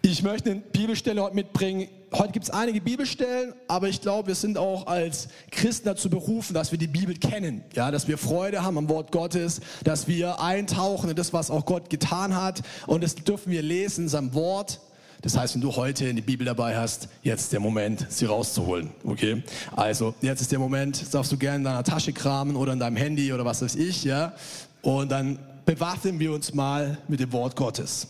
Ich 0.08 0.22
möchte 0.22 0.52
eine 0.52 0.60
Bibelstelle 0.60 1.20
heute 1.20 1.34
mitbringen. 1.34 1.88
Heute 2.12 2.30
gibt 2.30 2.44
es 2.44 2.50
einige 2.50 2.80
Bibelstellen, 2.80 3.54
aber 3.66 3.88
ich 3.88 4.00
glaube, 4.00 4.28
wir 4.28 4.34
sind 4.36 4.56
auch 4.56 4.86
als 4.86 5.26
Christen 5.50 5.86
dazu 5.86 6.08
berufen, 6.08 6.54
dass 6.54 6.70
wir 6.70 6.78
die 6.78 6.86
Bibel 6.86 7.16
kennen. 7.16 7.64
Ja, 7.74 7.90
dass 7.90 8.06
wir 8.06 8.16
Freude 8.16 8.62
haben 8.62 8.78
am 8.78 8.88
Wort 8.88 9.10
Gottes, 9.10 9.60
dass 9.82 10.06
wir 10.06 10.40
eintauchen 10.40 11.10
in 11.10 11.16
das, 11.16 11.32
was 11.32 11.50
auch 11.50 11.66
Gott 11.66 11.90
getan 11.90 12.36
hat. 12.36 12.62
Und 12.86 13.02
das 13.02 13.16
dürfen 13.16 13.50
wir 13.50 13.62
lesen 13.62 14.04
in 14.04 14.08
seinem 14.08 14.32
Wort. 14.32 14.78
Das 15.22 15.36
heißt, 15.36 15.56
wenn 15.56 15.62
du 15.62 15.74
heute 15.74 16.14
die 16.14 16.22
Bibel 16.22 16.44
dabei 16.44 16.76
hast, 16.76 17.08
jetzt 17.24 17.52
der 17.52 17.58
Moment, 17.58 18.06
sie 18.08 18.26
rauszuholen. 18.26 18.90
Okay? 19.02 19.42
Also, 19.74 20.14
jetzt 20.22 20.40
ist 20.40 20.52
der 20.52 20.60
Moment, 20.60 21.12
darfst 21.12 21.32
du 21.32 21.36
gerne 21.36 21.56
in 21.56 21.64
deiner 21.64 21.82
Tasche 21.82 22.12
kramen 22.12 22.54
oder 22.54 22.74
in 22.74 22.78
deinem 22.78 22.96
Handy 22.96 23.32
oder 23.32 23.44
was 23.44 23.60
weiß 23.60 23.74
ich, 23.74 24.04
ja? 24.04 24.34
Und 24.82 25.10
dann 25.10 25.40
bewaffnen 25.64 26.20
wir 26.20 26.32
uns 26.32 26.54
mal 26.54 26.96
mit 27.08 27.18
dem 27.18 27.32
Wort 27.32 27.56
Gottes. 27.56 28.06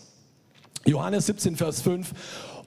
Johannes 0.87 1.25
17, 1.25 1.57
Vers 1.57 1.81
5. 1.81 2.11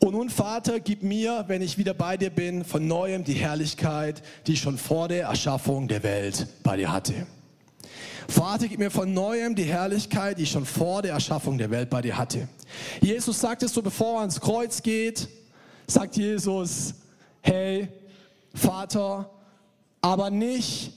Und 0.00 0.12
nun, 0.12 0.28
Vater, 0.28 0.78
gib 0.78 1.02
mir, 1.02 1.44
wenn 1.48 1.62
ich 1.62 1.78
wieder 1.78 1.94
bei 1.94 2.18
dir 2.18 2.28
bin, 2.28 2.64
von 2.64 2.86
neuem 2.86 3.24
die 3.24 3.32
Herrlichkeit, 3.32 4.22
die 4.46 4.52
ich 4.52 4.60
schon 4.60 4.76
vor 4.76 5.08
der 5.08 5.24
Erschaffung 5.24 5.88
der 5.88 6.02
Welt 6.02 6.46
bei 6.62 6.76
dir 6.76 6.92
hatte. 6.92 7.26
Vater, 8.28 8.68
gib 8.68 8.78
mir 8.78 8.90
von 8.90 9.12
neuem 9.12 9.54
die 9.54 9.64
Herrlichkeit, 9.64 10.38
die 10.38 10.42
ich 10.42 10.50
schon 10.50 10.66
vor 10.66 11.00
der 11.00 11.14
Erschaffung 11.14 11.56
der 11.56 11.70
Welt 11.70 11.88
bei 11.88 12.02
dir 12.02 12.18
hatte. 12.18 12.46
Jesus 13.00 13.40
sagt 13.40 13.62
es 13.62 13.72
so, 13.72 13.80
bevor 13.80 14.16
er 14.16 14.20
ans 14.20 14.40
Kreuz 14.40 14.82
geht, 14.82 15.26
sagt 15.86 16.16
Jesus, 16.16 16.94
hey, 17.40 17.88
Vater, 18.54 19.30
aber 20.02 20.28
nicht, 20.30 20.92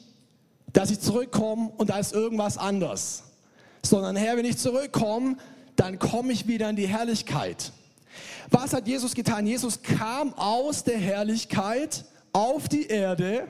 dass 0.73 0.91
ich 0.91 0.99
zurückkomme 0.99 1.71
und 1.77 1.89
da 1.89 1.99
ist 1.99 2.13
irgendwas 2.13 2.57
anders, 2.57 3.23
sondern 3.81 4.15
Herr, 4.15 4.37
wenn 4.37 4.45
ich 4.45 4.57
zurückkomme, 4.57 5.37
dann 5.75 5.99
komme 5.99 6.33
ich 6.33 6.47
wieder 6.47 6.69
in 6.69 6.75
die 6.75 6.87
Herrlichkeit. 6.87 7.71
Was 8.49 8.73
hat 8.73 8.87
Jesus 8.87 9.15
getan? 9.15 9.47
Jesus 9.47 9.81
kam 9.81 10.33
aus 10.35 10.83
der 10.83 10.97
Herrlichkeit 10.97 12.05
auf 12.31 12.67
die 12.67 12.87
Erde 12.87 13.47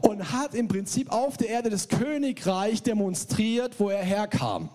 und 0.00 0.32
hat 0.32 0.54
im 0.54 0.68
Prinzip 0.68 1.10
auf 1.10 1.36
der 1.36 1.48
Erde 1.48 1.70
das 1.70 1.88
Königreich 1.88 2.82
demonstriert, 2.82 3.78
wo 3.78 3.90
er 3.90 4.02
herkam. 4.02 4.68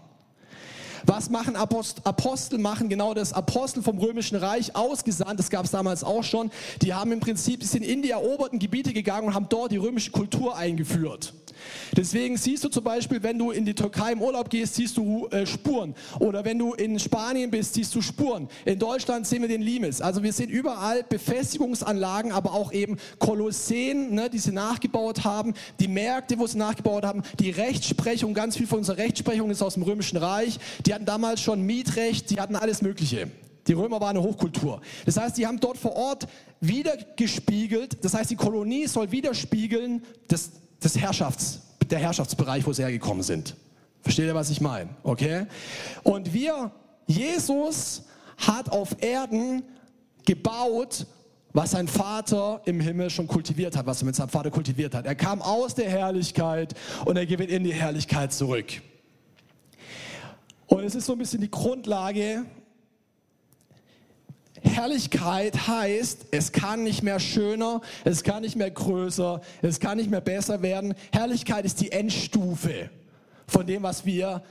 Was 1.07 1.29
machen 1.29 1.55
Apostel? 1.55 2.01
Apostel 2.03 2.59
machen 2.59 2.89
genau 2.89 3.13
das. 3.13 3.31
Apostel 3.31 3.81
vom 3.81 3.97
Römischen 3.97 4.35
Reich 4.35 4.75
ausgesandt, 4.75 5.39
das 5.39 5.49
gab 5.49 5.63
es 5.63 5.71
damals 5.71 6.03
auch 6.03 6.23
schon. 6.23 6.51
Die 6.81 6.93
haben 6.93 7.13
im 7.13 7.21
Prinzip, 7.21 7.63
sind 7.63 7.83
in 7.83 8.01
die 8.01 8.11
eroberten 8.11 8.59
Gebiete 8.59 8.91
gegangen 8.91 9.27
und 9.27 9.33
haben 9.33 9.47
dort 9.47 9.71
die 9.71 9.77
römische 9.77 10.11
Kultur 10.11 10.57
eingeführt. 10.57 11.33
Deswegen 11.95 12.37
siehst 12.37 12.63
du 12.63 12.69
zum 12.69 12.83
Beispiel, 12.83 13.23
wenn 13.23 13.39
du 13.39 13.51
in 13.51 13.65
die 13.65 13.73
Türkei 13.73 14.11
im 14.11 14.21
Urlaub 14.21 14.49
gehst, 14.49 14.75
siehst 14.75 14.97
du 14.97 15.27
äh, 15.27 15.45
Spuren. 15.45 15.95
Oder 16.19 16.45
wenn 16.45 16.59
du 16.59 16.73
in 16.73 16.99
Spanien 16.99 17.49
bist, 17.49 17.73
siehst 17.73 17.95
du 17.95 18.01
Spuren. 18.01 18.47
In 18.65 18.79
Deutschland 18.79 19.27
sehen 19.27 19.41
wir 19.41 19.49
den 19.49 19.61
Limes. 19.61 20.01
Also 20.01 20.23
wir 20.23 20.33
sehen 20.33 20.49
überall 20.49 21.03
Befestigungsanlagen, 21.03 22.31
aber 22.31 22.53
auch 22.53 22.71
eben 22.71 22.97
Kolosseen, 23.19 24.13
ne, 24.13 24.29
die 24.29 24.39
sie 24.39 24.51
nachgebaut 24.51 25.23
haben, 25.23 25.53
die 25.79 25.87
Märkte, 25.87 26.37
wo 26.37 26.47
sie 26.47 26.57
nachgebaut 26.57 27.05
haben, 27.05 27.23
die 27.39 27.49
Rechtsprechung, 27.49 28.33
ganz 28.33 28.57
viel 28.57 28.67
von 28.67 28.79
unserer 28.79 28.97
Rechtsprechung 28.97 29.49
ist 29.49 29.61
aus 29.61 29.75
dem 29.75 29.83
Römischen 29.83 30.17
Reich. 30.17 30.59
Die 30.85 30.93
hatten 30.97 31.05
damals 31.05 31.41
schon 31.41 31.61
Mietrecht, 31.61 32.31
die 32.31 32.39
hatten 32.39 32.55
alles 32.55 32.81
Mögliche. 32.81 33.29
Die 33.67 33.73
Römer 33.73 34.01
waren 34.01 34.17
eine 34.17 34.23
Hochkultur. 34.23 34.81
Das 35.05 35.15
heißt, 35.15 35.37
die 35.37 35.45
haben 35.45 35.59
dort 35.59 35.77
vor 35.77 35.95
Ort 35.95 36.27
wiedergespiegelt, 36.59 38.03
das 38.03 38.15
heißt, 38.15 38.31
die 38.31 38.35
Kolonie 38.35 38.87
soll 38.87 39.11
widerspiegeln 39.11 40.01
das 40.27 40.49
des 40.83 40.97
Herrschafts, 40.97 41.61
der 41.87 41.99
Herrschaftsbereich, 41.99 42.65
wo 42.65 42.73
sie 42.73 42.81
hergekommen 42.81 43.21
sind. 43.21 43.55
Versteht 44.01 44.25
ihr, 44.25 44.33
was 44.33 44.49
ich 44.49 44.59
meine? 44.59 44.89
Okay? 45.03 45.45
Und 46.01 46.33
wir, 46.33 46.71
Jesus 47.05 48.03
hat 48.37 48.71
auf 48.71 48.95
Erden 48.99 49.61
gebaut, 50.25 51.05
was 51.53 51.71
sein 51.71 51.87
Vater 51.87 52.61
im 52.65 52.79
Himmel 52.79 53.11
schon 53.11 53.27
kultiviert 53.27 53.77
hat, 53.77 53.85
was 53.85 54.01
er 54.01 54.05
mit 54.05 54.15
seinem 54.15 54.29
Vater 54.29 54.49
kultiviert 54.49 54.95
hat. 54.95 55.05
Er 55.05 55.15
kam 55.15 55.43
aus 55.43 55.75
der 55.75 55.89
Herrlichkeit 55.89 56.73
und 57.05 57.17
er 57.17 57.25
geht 57.27 57.39
in 57.39 57.63
die 57.63 57.73
Herrlichkeit 57.73 58.33
zurück. 58.33 58.81
Und 60.67 60.83
es 60.83 60.95
ist 60.95 61.05
so 61.05 61.13
ein 61.13 61.19
bisschen 61.19 61.41
die 61.41 61.51
Grundlage 61.51 62.45
Herrlichkeit 64.61 65.67
heißt, 65.67 66.27
es 66.31 66.51
kann 66.51 66.83
nicht 66.83 67.03
mehr 67.03 67.19
schöner, 67.19 67.81
es 68.03 68.23
kann 68.23 68.41
nicht 68.41 68.55
mehr 68.55 68.71
größer, 68.71 69.41
es 69.61 69.79
kann 69.79 69.97
nicht 69.97 70.09
mehr 70.09 70.21
besser 70.21 70.61
werden. 70.61 70.93
Herrlichkeit 71.11 71.65
ist 71.65 71.79
die 71.79 71.91
Endstufe 71.91 72.89
von 73.47 73.65
dem, 73.65 73.83
was 73.83 74.05
wir 74.05 74.43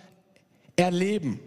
erleben. 0.77 1.41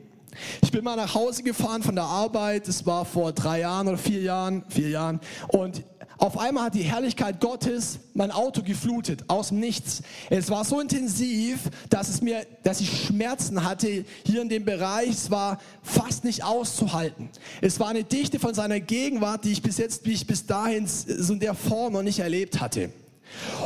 Ich 0.61 0.71
bin 0.71 0.83
mal 0.83 0.95
nach 0.95 1.13
Hause 1.15 1.43
gefahren 1.43 1.83
von 1.83 1.95
der 1.95 2.05
Arbeit, 2.05 2.67
es 2.67 2.85
war 2.85 3.05
vor 3.05 3.31
drei 3.31 3.61
Jahren 3.61 3.87
oder 3.87 3.97
vier 3.97 4.21
Jahren, 4.21 4.63
vier 4.69 4.89
Jahren, 4.89 5.19
und 5.49 5.83
auf 6.19 6.37
einmal 6.37 6.65
hat 6.65 6.75
die 6.75 6.83
Herrlichkeit 6.83 7.39
Gottes 7.39 7.99
mein 8.13 8.31
Auto 8.31 8.61
geflutet, 8.61 9.23
aus 9.29 9.49
dem 9.49 9.61
Nichts. 9.61 10.01
Es 10.29 10.49
war 10.49 10.65
so 10.65 10.81
intensiv, 10.81 11.69
dass 11.89 12.09
es 12.09 12.21
mir, 12.21 12.45
dass 12.63 12.81
ich 12.81 13.05
Schmerzen 13.05 13.63
hatte 13.63 14.03
hier 14.25 14.41
in 14.41 14.49
dem 14.49 14.65
Bereich. 14.65 15.11
Es 15.11 15.31
war 15.31 15.61
fast 15.81 16.25
nicht 16.25 16.43
auszuhalten. 16.43 17.29
Es 17.61 17.79
war 17.79 17.87
eine 17.87 18.03
Dichte 18.03 18.37
von 18.37 18.53
seiner 18.53 18.81
Gegenwart, 18.81 19.45
die 19.45 19.53
ich 19.53 19.61
bis 19.61 19.77
jetzt, 19.77 20.05
wie 20.05 20.11
ich 20.11 20.27
bis 20.27 20.45
dahin 20.45 20.87
so 20.87 21.31
in 21.31 21.39
der 21.39 21.53
Form 21.53 21.93
noch 21.93 22.03
nicht 22.03 22.19
erlebt 22.19 22.59
hatte. 22.59 22.91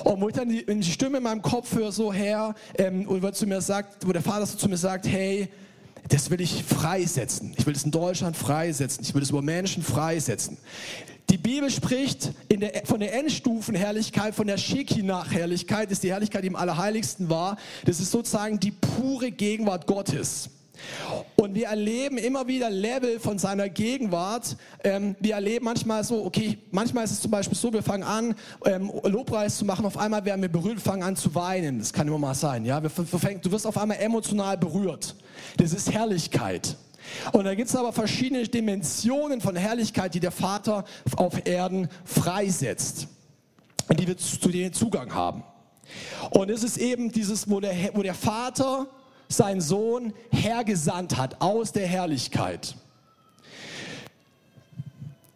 Und 0.03 0.21
wo 0.21 0.29
ich 0.29 0.35
dann 0.35 0.49
die, 0.49 0.63
die 0.63 0.91
Stimme 0.91 1.17
in 1.17 1.23
meinem 1.23 1.41
Kopf 1.41 1.73
höre, 1.73 1.91
so 1.91 2.13
Herr, 2.13 2.53
ähm, 2.77 3.05
wo, 3.07 3.31
zu 3.31 3.47
mir 3.47 3.61
sagt, 3.61 4.05
wo 4.05 4.11
der 4.11 4.21
Vater 4.21 4.45
so 4.45 4.57
zu 4.57 4.69
mir 4.69 4.77
sagt, 4.77 5.07
hey, 5.07 5.49
das 6.09 6.29
will 6.29 6.41
ich 6.41 6.63
freisetzen. 6.63 7.53
Ich 7.57 7.65
will 7.65 7.73
das 7.73 7.83
in 7.83 7.91
Deutschland 7.91 8.35
freisetzen. 8.35 9.03
Ich 9.03 9.13
will 9.13 9.21
das 9.21 9.29
über 9.29 9.41
Menschen 9.41 9.83
freisetzen. 9.83 10.57
Die 11.29 11.37
Bibel 11.37 11.71
spricht 11.71 12.31
der, 12.51 12.85
von 12.85 12.99
der 12.99 13.13
Endstufenherrlichkeit, 13.15 14.35
von 14.35 14.45
der 14.45 14.57
Shekinah-Herrlichkeit, 14.57 15.85
das 15.85 15.93
ist 15.93 16.03
die 16.03 16.11
Herrlichkeit, 16.11 16.43
die 16.43 16.47
im 16.47 16.55
Allerheiligsten 16.55 17.29
war. 17.29 17.57
Das 17.85 17.99
ist 17.99 18.11
sozusagen 18.11 18.59
die 18.59 18.71
pure 18.71 19.31
Gegenwart 19.31 19.87
Gottes. 19.87 20.49
Und 21.35 21.55
wir 21.55 21.67
erleben 21.67 22.17
immer 22.17 22.47
wieder 22.47 22.69
Level 22.69 23.19
von 23.19 23.37
seiner 23.37 23.69
Gegenwart. 23.69 24.57
Ähm, 24.83 25.15
wir 25.19 25.35
erleben 25.35 25.65
manchmal 25.65 26.03
so, 26.03 26.25
okay, 26.25 26.57
manchmal 26.71 27.05
ist 27.05 27.11
es 27.11 27.21
zum 27.21 27.31
Beispiel 27.31 27.57
so, 27.57 27.71
wir 27.73 27.83
fangen 27.83 28.03
an, 28.03 28.35
ähm, 28.65 28.91
Lobpreis 29.03 29.57
zu 29.57 29.65
machen, 29.65 29.85
auf 29.85 29.97
einmal 29.97 30.25
werden 30.25 30.41
wir 30.41 30.49
berührt, 30.49 30.79
fangen 30.79 31.03
an 31.03 31.15
zu 31.15 31.33
weinen. 31.35 31.79
Das 31.79 31.93
kann 31.93 32.07
immer 32.07 32.19
mal 32.19 32.35
sein, 32.35 32.65
ja. 32.65 32.81
Wir, 32.81 32.91
wir, 32.95 33.37
du 33.39 33.51
wirst 33.51 33.67
auf 33.67 33.77
einmal 33.77 33.97
emotional 33.97 34.57
berührt. 34.57 35.15
Das 35.57 35.73
ist 35.73 35.91
Herrlichkeit. 35.91 36.77
Und 37.33 37.43
da 37.43 37.53
gibt 37.53 37.69
es 37.69 37.75
aber 37.75 37.91
verschiedene 37.91 38.43
Dimensionen 38.47 39.41
von 39.41 39.55
Herrlichkeit, 39.55 40.13
die 40.13 40.19
der 40.21 40.31
Vater 40.31 40.85
auf 41.17 41.45
Erden 41.45 41.89
freisetzt 42.05 43.07
die 43.91 44.07
wir 44.07 44.17
zu 44.17 44.49
denen 44.49 44.73
Zugang 44.73 45.13
haben. 45.13 45.43
Und 46.31 46.49
es 46.49 46.63
ist 46.63 46.77
eben 46.77 47.11
dieses, 47.11 47.49
wo 47.49 47.59
der, 47.59 47.73
wo 47.93 48.01
der 48.01 48.13
Vater 48.13 48.87
seinen 49.33 49.61
Sohn 49.61 50.13
hergesandt 50.31 51.17
hat 51.17 51.41
aus 51.41 51.71
der 51.71 51.87
Herrlichkeit. 51.87 52.75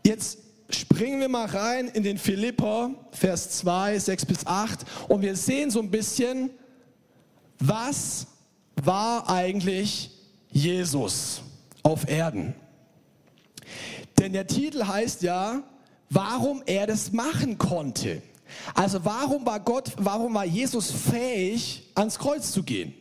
Jetzt 0.06 0.38
springen 0.70 1.20
wir 1.20 1.30
mal 1.30 1.46
rein 1.46 1.88
in 1.88 2.04
den 2.04 2.18
Philipper, 2.18 2.92
Vers 3.12 3.50
2, 3.58 4.00
6 4.00 4.25
bis 4.25 4.46
8 4.46 4.86
und 5.08 5.22
wir 5.22 5.36
sehen 5.36 5.72
so 5.72 5.80
ein 5.80 5.92
bisschen, 5.92 6.50
was 7.60 8.27
war 8.84 9.30
eigentlich 9.30 10.12
Jesus 10.51 11.42
auf 11.84 12.08
Erden? 12.08 12.54
Denn 14.20 14.34
der 14.34 14.48
Titel 14.48 14.86
heißt 14.86 15.22
ja, 15.24 15.62
warum 16.10 16.63
er 16.66 16.88
das 16.88 17.12
machen 17.12 17.58
konnte. 17.58 18.22
Also 18.74 19.04
warum 19.04 19.46
war 19.46 19.60
Gott, 19.60 19.92
warum 19.98 20.34
war 20.34 20.46
Jesus 20.46 20.92
fähig, 20.92 21.84
ans 21.96 22.18
Kreuz 22.18 22.51
zu 22.51 22.63
gehen? 22.63 22.94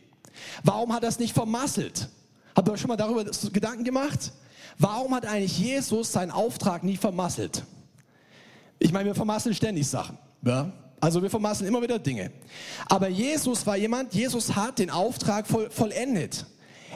Warum 0.63 0.93
hat 0.93 1.03
er 1.03 1.09
es 1.09 1.19
nicht 1.19 1.33
vermasselt? 1.33 2.09
Habt 2.55 2.67
ihr 2.67 2.71
euch 2.73 2.81
schon 2.81 2.87
mal 2.87 2.97
darüber 2.97 3.23
Gedanken 3.23 3.83
gemacht? 3.83 4.31
Warum 4.77 5.13
hat 5.15 5.25
eigentlich 5.25 5.57
Jesus 5.57 6.11
seinen 6.11 6.31
Auftrag 6.31 6.83
nie 6.83 6.97
vermasselt? 6.97 7.63
Ich 8.79 8.91
meine, 8.91 9.05
wir 9.05 9.15
vermasseln 9.15 9.55
ständig 9.55 9.87
Sachen. 9.87 10.17
Ja? 10.43 10.71
Also 10.99 11.21
wir 11.21 11.29
vermasseln 11.29 11.67
immer 11.67 11.81
wieder 11.81 11.99
Dinge. 11.99 12.31
Aber 12.87 13.07
Jesus 13.07 13.65
war 13.65 13.77
jemand, 13.77 14.13
Jesus 14.13 14.55
hat 14.55 14.79
den 14.79 14.89
Auftrag 14.89 15.47
voll, 15.47 15.69
vollendet. 15.69 16.45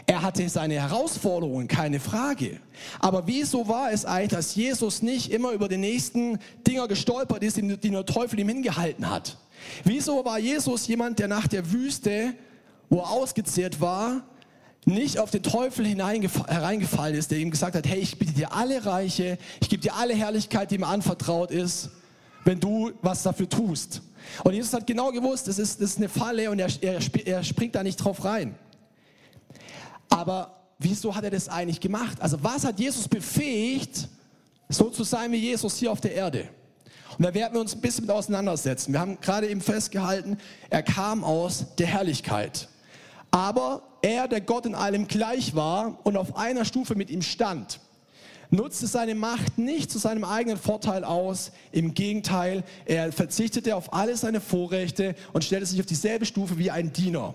Er 0.07 0.21
hatte 0.21 0.47
seine 0.49 0.75
Herausforderungen, 0.75 1.67
keine 1.67 1.99
Frage. 1.99 2.59
Aber 2.99 3.27
wieso 3.27 3.67
war 3.67 3.91
es 3.91 4.05
eigentlich, 4.05 4.31
dass 4.31 4.55
Jesus 4.55 5.01
nicht 5.01 5.31
immer 5.31 5.51
über 5.51 5.67
die 5.67 5.77
nächsten 5.77 6.39
Dinger 6.67 6.87
gestolpert 6.87 7.43
ist, 7.43 7.57
die 7.57 7.67
der 7.77 8.05
Teufel 8.05 8.39
ihm 8.39 8.49
hingehalten 8.49 9.09
hat? 9.09 9.37
Wieso 9.83 10.25
war 10.25 10.39
Jesus 10.39 10.87
jemand, 10.87 11.19
der 11.19 11.27
nach 11.27 11.47
der 11.47 11.71
Wüste 11.71 12.33
wo 12.91 12.99
er 12.99 13.09
ausgezehrt 13.09 13.79
war, 13.79 14.21
nicht 14.83 15.17
auf 15.17 15.31
den 15.31 15.41
Teufel 15.41 15.85
hereingefallen 15.85 17.15
ist, 17.15 17.31
der 17.31 17.37
ihm 17.37 17.49
gesagt 17.49 17.75
hat, 17.75 17.87
hey, 17.87 17.99
ich 17.99 18.19
biete 18.19 18.33
dir 18.33 18.53
alle 18.53 18.85
Reiche, 18.85 19.37
ich 19.61 19.69
gebe 19.69 19.81
dir 19.81 19.95
alle 19.95 20.13
Herrlichkeit, 20.13 20.71
die 20.71 20.77
mir 20.77 20.87
anvertraut 20.87 21.51
ist, 21.51 21.89
wenn 22.43 22.59
du 22.59 22.91
was 23.01 23.23
dafür 23.23 23.47
tust. 23.47 24.01
Und 24.43 24.53
Jesus 24.53 24.73
hat 24.73 24.85
genau 24.85 25.11
gewusst, 25.11 25.47
das 25.47 25.57
ist, 25.57 25.79
ist 25.79 25.97
eine 25.97 26.09
Falle 26.09 26.51
und 26.51 26.59
er, 26.59 26.67
er, 26.81 26.99
er 27.25 27.43
springt 27.43 27.75
da 27.75 27.83
nicht 27.83 27.95
drauf 27.95 28.25
rein. 28.25 28.55
Aber 30.09 30.59
wieso 30.77 31.15
hat 31.15 31.23
er 31.23 31.29
das 31.31 31.47
eigentlich 31.47 31.79
gemacht? 31.79 32.21
Also 32.21 32.43
was 32.43 32.65
hat 32.65 32.77
Jesus 32.77 33.07
befähigt, 33.07 34.09
so 34.67 34.89
zu 34.89 35.05
sein 35.05 35.31
wie 35.31 35.37
Jesus 35.37 35.77
hier 35.77 35.93
auf 35.93 36.01
der 36.01 36.13
Erde? 36.13 36.49
Und 37.17 37.23
da 37.23 37.33
werden 37.33 37.53
wir 37.53 37.61
uns 37.61 37.73
ein 37.73 37.81
bisschen 37.81 38.05
mit 38.05 38.11
auseinandersetzen. 38.11 38.91
Wir 38.91 38.99
haben 38.99 39.17
gerade 39.21 39.47
eben 39.47 39.61
festgehalten, 39.61 40.37
er 40.69 40.83
kam 40.83 41.23
aus 41.23 41.67
der 41.77 41.87
Herrlichkeit. 41.87 42.67
Aber 43.31 43.81
er, 44.01 44.27
der 44.27 44.41
Gott 44.41 44.65
in 44.65 44.75
allem 44.75 45.07
gleich 45.07 45.55
war 45.55 45.97
und 46.03 46.17
auf 46.17 46.35
einer 46.35 46.65
Stufe 46.65 46.95
mit 46.95 47.09
ihm 47.09 47.21
stand, 47.21 47.79
nutzte 48.49 48.87
seine 48.87 49.15
Macht 49.15 49.57
nicht 49.57 49.89
zu 49.89 49.97
seinem 49.97 50.25
eigenen 50.25 50.57
Vorteil 50.57 51.05
aus. 51.05 51.51
Im 51.71 51.93
Gegenteil, 51.93 52.63
er 52.85 53.11
verzichtete 53.13 53.75
auf 53.75 53.93
alle 53.93 54.17
seine 54.17 54.41
Vorrechte 54.41 55.15
und 55.31 55.43
stellte 55.43 55.65
sich 55.65 55.79
auf 55.79 55.85
dieselbe 55.85 56.25
Stufe 56.25 56.57
wie 56.57 56.69
ein 56.69 56.91
Diener. 56.91 57.33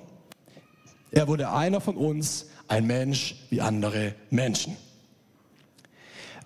Er 1.10 1.28
wurde 1.28 1.50
einer 1.50 1.80
von 1.80 1.96
uns, 1.96 2.46
ein 2.68 2.86
Mensch 2.86 3.36
wie 3.48 3.60
andere 3.60 4.14
Menschen. 4.28 4.76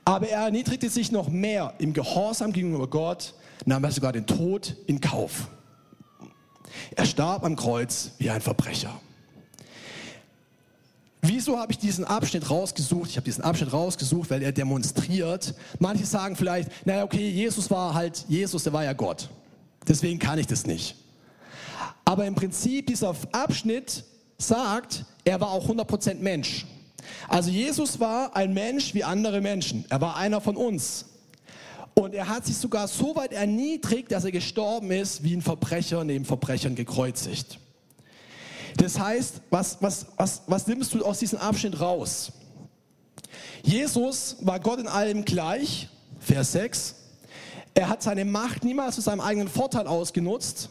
Aber 0.05 0.29
er 0.29 0.43
erniedrigte 0.43 0.89
sich 0.89 1.11
noch 1.11 1.29
mehr 1.29 1.75
im 1.79 1.93
Gehorsam 1.93 2.53
gegenüber 2.53 2.89
Gott, 2.89 3.35
nahm 3.65 3.85
er 3.85 3.91
sogar 3.91 4.13
den 4.13 4.27
Tod 4.27 4.77
in 4.87 5.01
Kauf. 5.01 5.49
Er 6.95 7.05
starb 7.05 7.45
am 7.45 7.57
Kreuz 7.57 8.13
wie 8.19 8.31
ein 8.31 8.41
Verbrecher. 8.41 9.01
Wieso 11.41 11.59
habe 11.59 11.73
ich 11.73 11.79
diesen 11.79 12.05
Abschnitt 12.05 12.51
rausgesucht? 12.51 13.09
Ich 13.09 13.17
habe 13.17 13.25
diesen 13.25 13.43
Abschnitt 13.43 13.73
rausgesucht, 13.73 14.29
weil 14.29 14.43
er 14.43 14.53
demonstriert. 14.53 15.55
Manche 15.79 16.05
sagen 16.05 16.37
vielleicht, 16.37 16.69
naja, 16.85 17.03
okay, 17.03 17.31
Jesus 17.31 17.71
war 17.71 17.95
halt 17.95 18.27
Jesus, 18.29 18.65
der 18.65 18.75
war 18.75 18.85
ja 18.85 18.93
Gott. 18.93 19.31
Deswegen 19.89 20.19
kann 20.19 20.39
ich 20.39 20.47
das 20.47 20.67
nicht. 20.67 20.97
Aber 22.05 22.27
im 22.27 22.35
Prinzip, 22.35 22.89
dieser 22.89 23.17
Abschnitt 23.33 24.05
sagt, 24.37 25.07
er 25.25 25.41
war 25.41 25.51
auch 25.53 25.67
100% 25.67 26.17
Mensch. 26.17 26.67
Also 27.27 27.49
Jesus 27.49 27.99
war 27.99 28.37
ein 28.37 28.53
Mensch 28.53 28.93
wie 28.93 29.03
andere 29.03 29.41
Menschen. 29.41 29.87
Er 29.89 30.03
war 30.03 30.17
einer 30.17 30.43
von 30.43 30.57
uns. 30.57 31.07
Und 31.95 32.13
er 32.13 32.29
hat 32.29 32.45
sich 32.45 32.59
sogar 32.59 32.87
so 32.87 33.17
weit 33.17 33.33
erniedrigt, 33.33 34.13
dass 34.13 34.27
er 34.27 34.33
gestorben 34.33 34.91
ist, 34.91 35.25
wie 35.25 35.35
ein 35.35 35.41
Verbrecher 35.41 36.05
neben 36.05 36.27
Verbrechern 36.27 36.75
gekreuzigt. 36.75 37.59
Das 38.77 38.99
heißt, 38.99 39.41
was, 39.51 39.79
was, 39.81 40.07
was, 40.17 40.43
was 40.47 40.67
nimmst 40.67 40.95
du 40.95 41.05
aus 41.05 41.19
diesem 41.19 41.39
Abschnitt 41.39 41.81
raus? 41.81 42.33
Jesus 43.63 44.37
war 44.41 44.61
Gott 44.61 44.81
in 44.81 44.89
allem 44.89 45.25
gleich, 45.25 45.89
Vers 46.19 46.53
6. 46.53 46.95
Er 47.75 47.89
hat 47.89 48.03
seine 48.03 48.25
Macht 48.25 48.65
niemals 48.65 48.97
zu 48.97 49.01
seinem 49.01 49.21
eigenen 49.21 49.49
Vorteil 49.49 49.87
ausgenutzt. 49.87 50.71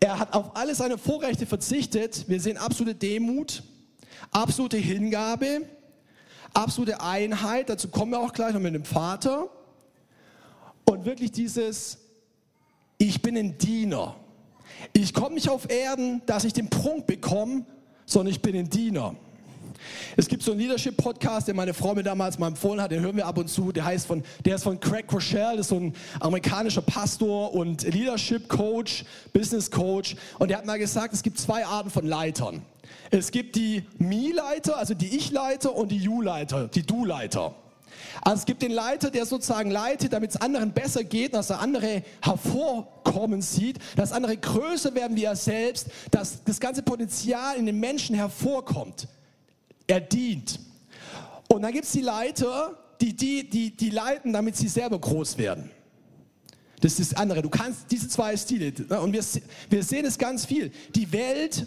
Er 0.00 0.18
hat 0.18 0.34
auf 0.34 0.54
alle 0.56 0.74
seine 0.74 0.98
Vorrechte 0.98 1.46
verzichtet. 1.46 2.28
Wir 2.28 2.40
sehen 2.40 2.58
absolute 2.58 2.94
Demut, 2.94 3.62
absolute 4.30 4.76
Hingabe, 4.76 5.62
absolute 6.52 7.00
Einheit. 7.00 7.70
Dazu 7.70 7.88
kommen 7.88 8.12
wir 8.12 8.20
auch 8.20 8.32
gleich 8.32 8.52
noch 8.52 8.60
mit 8.60 8.74
dem 8.74 8.84
Vater. 8.84 9.48
Und 10.84 11.06
wirklich 11.06 11.32
dieses, 11.32 11.98
ich 12.98 13.22
bin 13.22 13.36
ein 13.36 13.56
Diener. 13.56 14.16
Ich 14.92 15.14
komme 15.14 15.34
nicht 15.34 15.48
auf 15.48 15.70
Erden, 15.70 16.22
dass 16.26 16.44
ich 16.44 16.52
den 16.52 16.70
Prunk 16.70 17.06
bekomme, 17.06 17.64
sondern 18.06 18.32
ich 18.32 18.42
bin 18.42 18.56
ein 18.56 18.68
Diener. 18.68 19.14
Es 20.16 20.28
gibt 20.28 20.42
so 20.42 20.52
einen 20.52 20.60
Leadership-Podcast, 20.60 21.48
den 21.48 21.56
meine 21.56 21.74
Frau 21.74 21.94
mir 21.94 22.02
damals 22.02 22.38
mal 22.38 22.48
empfohlen 22.48 22.80
hat, 22.80 22.90
den 22.90 23.00
hören 23.00 23.16
wir 23.16 23.26
ab 23.26 23.38
und 23.38 23.48
zu. 23.48 23.72
Der 23.72 23.84
heißt 23.84 24.06
von, 24.06 24.22
der 24.44 24.56
ist 24.56 24.64
von 24.64 24.80
Craig 24.80 25.12
Rochelle, 25.12 25.56
das 25.56 25.66
ist 25.66 25.68
so 25.68 25.76
ein 25.76 25.94
amerikanischer 26.20 26.82
Pastor 26.82 27.52
und 27.52 27.82
Leadership-Coach, 27.82 29.04
Business-Coach. 29.32 30.16
Und 30.38 30.48
der 30.48 30.58
hat 30.58 30.66
mal 30.66 30.78
gesagt, 30.78 31.14
es 31.14 31.22
gibt 31.22 31.38
zwei 31.38 31.66
Arten 31.66 31.90
von 31.90 32.06
Leitern. 32.06 32.62
Es 33.10 33.30
gibt 33.30 33.56
die 33.56 33.84
Me-Leiter, 33.98 34.76
also 34.76 34.94
die 34.94 35.16
Ich-Leiter 35.16 35.74
und 35.74 35.90
die 35.90 35.98
You-Leiter, 35.98 36.68
die 36.68 36.82
Du-Leiter. 36.82 37.54
Also 38.22 38.40
es 38.40 38.46
gibt 38.46 38.62
den 38.62 38.72
Leiter, 38.72 39.10
der 39.10 39.26
sozusagen 39.26 39.70
leitet, 39.70 40.12
damit 40.12 40.30
es 40.30 40.36
anderen 40.36 40.72
besser 40.72 41.04
geht, 41.04 41.34
dass 41.34 41.50
er 41.50 41.60
andere 41.60 42.02
hervorkommen 42.22 43.42
sieht, 43.42 43.78
dass 43.96 44.12
andere 44.12 44.36
größer 44.36 44.94
werden 44.94 45.16
wie 45.16 45.24
er 45.24 45.36
selbst, 45.36 45.88
dass 46.10 46.42
das 46.44 46.60
ganze 46.60 46.82
Potenzial 46.82 47.56
in 47.56 47.66
den 47.66 47.80
Menschen 47.80 48.14
hervorkommt. 48.14 49.08
Er 49.86 50.00
dient. 50.00 50.60
Und 51.48 51.62
dann 51.62 51.72
gibt 51.72 51.84
es 51.84 51.92
die 51.92 52.00
Leiter, 52.00 52.78
die, 53.00 53.14
die, 53.14 53.48
die, 53.48 53.76
die 53.76 53.90
leiten, 53.90 54.32
damit 54.32 54.56
sie 54.56 54.68
selber 54.68 54.98
groß 54.98 55.38
werden. 55.38 55.70
Das 56.80 56.98
ist 56.98 57.12
das 57.12 57.18
andere. 57.18 57.42
Du 57.42 57.48
kannst 57.48 57.90
diese 57.90 58.08
zwei 58.08 58.36
Stile. 58.36 58.72
Ne, 58.88 59.00
und 59.00 59.12
wir, 59.12 59.24
wir 59.70 59.82
sehen 59.82 60.04
es 60.04 60.18
ganz 60.18 60.44
viel. 60.44 60.70
Die 60.94 61.10
Welt 61.12 61.66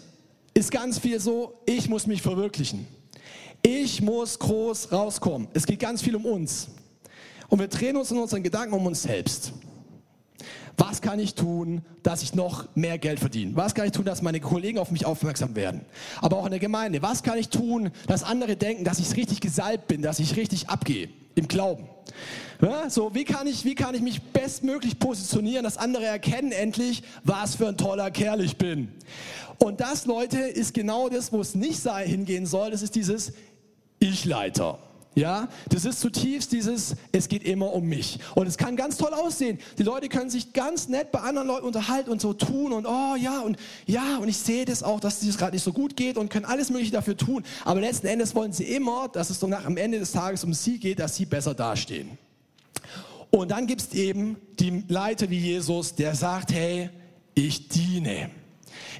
ist 0.54 0.70
ganz 0.70 0.98
viel 0.98 1.20
so, 1.20 1.54
ich 1.66 1.88
muss 1.88 2.06
mich 2.06 2.22
verwirklichen. 2.22 2.86
Ich 3.62 4.00
muss 4.00 4.38
groß 4.38 4.92
rauskommen. 4.92 5.48
Es 5.54 5.66
geht 5.66 5.80
ganz 5.80 6.02
viel 6.02 6.16
um 6.16 6.24
uns. 6.24 6.68
Und 7.48 7.58
wir 7.58 7.68
drehen 7.68 7.96
uns 7.96 8.10
in 8.10 8.18
unseren 8.18 8.42
Gedanken 8.42 8.74
um 8.74 8.86
uns 8.86 9.02
selbst. 9.02 9.52
Was 10.76 11.02
kann 11.02 11.18
ich 11.18 11.34
tun, 11.34 11.82
dass 12.04 12.22
ich 12.22 12.34
noch 12.34 12.68
mehr 12.76 12.98
Geld 12.98 13.18
verdiene? 13.18 13.56
Was 13.56 13.74
kann 13.74 13.86
ich 13.86 13.92
tun, 13.92 14.04
dass 14.04 14.22
meine 14.22 14.38
Kollegen 14.38 14.78
auf 14.78 14.92
mich 14.92 15.04
aufmerksam 15.04 15.56
werden? 15.56 15.80
Aber 16.20 16.38
auch 16.38 16.44
in 16.44 16.52
der 16.52 16.60
Gemeinde. 16.60 17.02
Was 17.02 17.24
kann 17.24 17.36
ich 17.36 17.48
tun, 17.48 17.90
dass 18.06 18.22
andere 18.22 18.56
denken, 18.56 18.84
dass 18.84 19.00
ich 19.00 19.16
richtig 19.16 19.40
gesalbt 19.40 19.88
bin, 19.88 20.02
dass 20.02 20.20
ich 20.20 20.36
richtig 20.36 20.68
abgehe 20.68 21.08
im 21.34 21.48
Glauben? 21.48 21.88
Ja, 22.62 22.88
so, 22.90 23.12
wie 23.14 23.24
kann, 23.24 23.48
ich, 23.48 23.64
wie 23.64 23.74
kann 23.74 23.94
ich 23.94 24.02
mich 24.02 24.22
bestmöglich 24.22 25.00
positionieren, 25.00 25.64
dass 25.64 25.76
andere 25.76 26.04
erkennen 26.04 26.52
endlich, 26.52 27.02
was 27.24 27.56
für 27.56 27.68
ein 27.68 27.76
toller 27.76 28.10
Kerl 28.12 28.40
ich 28.40 28.56
bin. 28.56 28.88
Und 29.58 29.80
das, 29.80 30.06
Leute, 30.06 30.38
ist 30.38 30.74
genau 30.74 31.08
das, 31.08 31.32
wo 31.32 31.40
es 31.40 31.56
nicht 31.56 31.82
hingehen 31.82 32.46
soll. 32.46 32.70
Das 32.70 32.82
ist 32.82 32.94
dieses 32.94 33.32
Ich-Leiter. 33.98 34.78
Ja, 35.18 35.48
das 35.68 35.84
ist 35.84 35.98
zutiefst 36.00 36.52
dieses, 36.52 36.94
es 37.10 37.28
geht 37.28 37.42
immer 37.42 37.72
um 37.72 37.84
mich. 37.86 38.20
Und 38.36 38.46
es 38.46 38.56
kann 38.56 38.76
ganz 38.76 38.96
toll 38.98 39.12
aussehen. 39.12 39.58
Die 39.76 39.82
Leute 39.82 40.08
können 40.08 40.30
sich 40.30 40.52
ganz 40.52 40.86
nett 40.86 41.10
bei 41.10 41.18
anderen 41.18 41.48
Leuten 41.48 41.66
unterhalten 41.66 42.10
und 42.10 42.20
so 42.20 42.34
tun 42.34 42.72
und 42.72 42.86
oh 42.86 43.16
ja 43.16 43.40
und 43.40 43.58
ja 43.86 44.18
und 44.18 44.28
ich 44.28 44.36
sehe 44.36 44.64
das 44.64 44.84
auch, 44.84 45.00
dass 45.00 45.20
es 45.22 45.36
gerade 45.36 45.56
nicht 45.56 45.64
so 45.64 45.72
gut 45.72 45.96
geht 45.96 46.18
und 46.18 46.30
können 46.30 46.44
alles 46.44 46.70
Mögliche 46.70 46.92
dafür 46.92 47.16
tun. 47.16 47.42
Aber 47.64 47.80
letzten 47.80 48.06
Endes 48.06 48.34
wollen 48.36 48.52
sie 48.52 48.64
immer, 48.64 49.08
dass 49.08 49.30
es 49.30 49.42
am 49.42 49.76
Ende 49.76 49.98
des 49.98 50.12
Tages 50.12 50.44
um 50.44 50.54
sie 50.54 50.78
geht, 50.78 51.00
dass 51.00 51.16
sie 51.16 51.26
besser 51.26 51.52
dastehen. 51.52 52.16
Und 53.30 53.50
dann 53.50 53.66
gibt 53.66 53.80
es 53.80 53.92
eben 53.94 54.36
die 54.60 54.84
Leiter 54.86 55.28
wie 55.28 55.38
Jesus, 55.38 55.96
der 55.96 56.14
sagt, 56.14 56.52
hey, 56.52 56.90
ich 57.34 57.68
diene. 57.68 58.30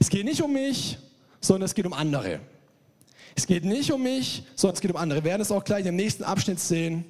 Es 0.01 0.09
geht 0.11 0.25
nicht 0.25 0.43
um 0.43 0.53
mich, 0.53 0.99
sondern 1.41 1.67
es 1.67 1.75
geht 1.75 1.87
um 1.87 1.93
andere. 1.93 2.41
Es 3.39 3.47
geht 3.47 3.65
nicht 3.65 3.93
um 3.93 4.03
mich, 4.03 4.43
sondern 4.57 4.75
es 4.75 4.81
geht 4.81 4.91
um 4.91 4.97
andere. 4.97 5.21
Wir 5.21 5.31
werden 5.31 5.43
es 5.43 5.53
auch 5.53 5.63
gleich 5.63 5.87
im 5.87 5.95
nächsten 5.95 6.25
Abschnitt 6.25 6.59
sehen. 6.59 7.05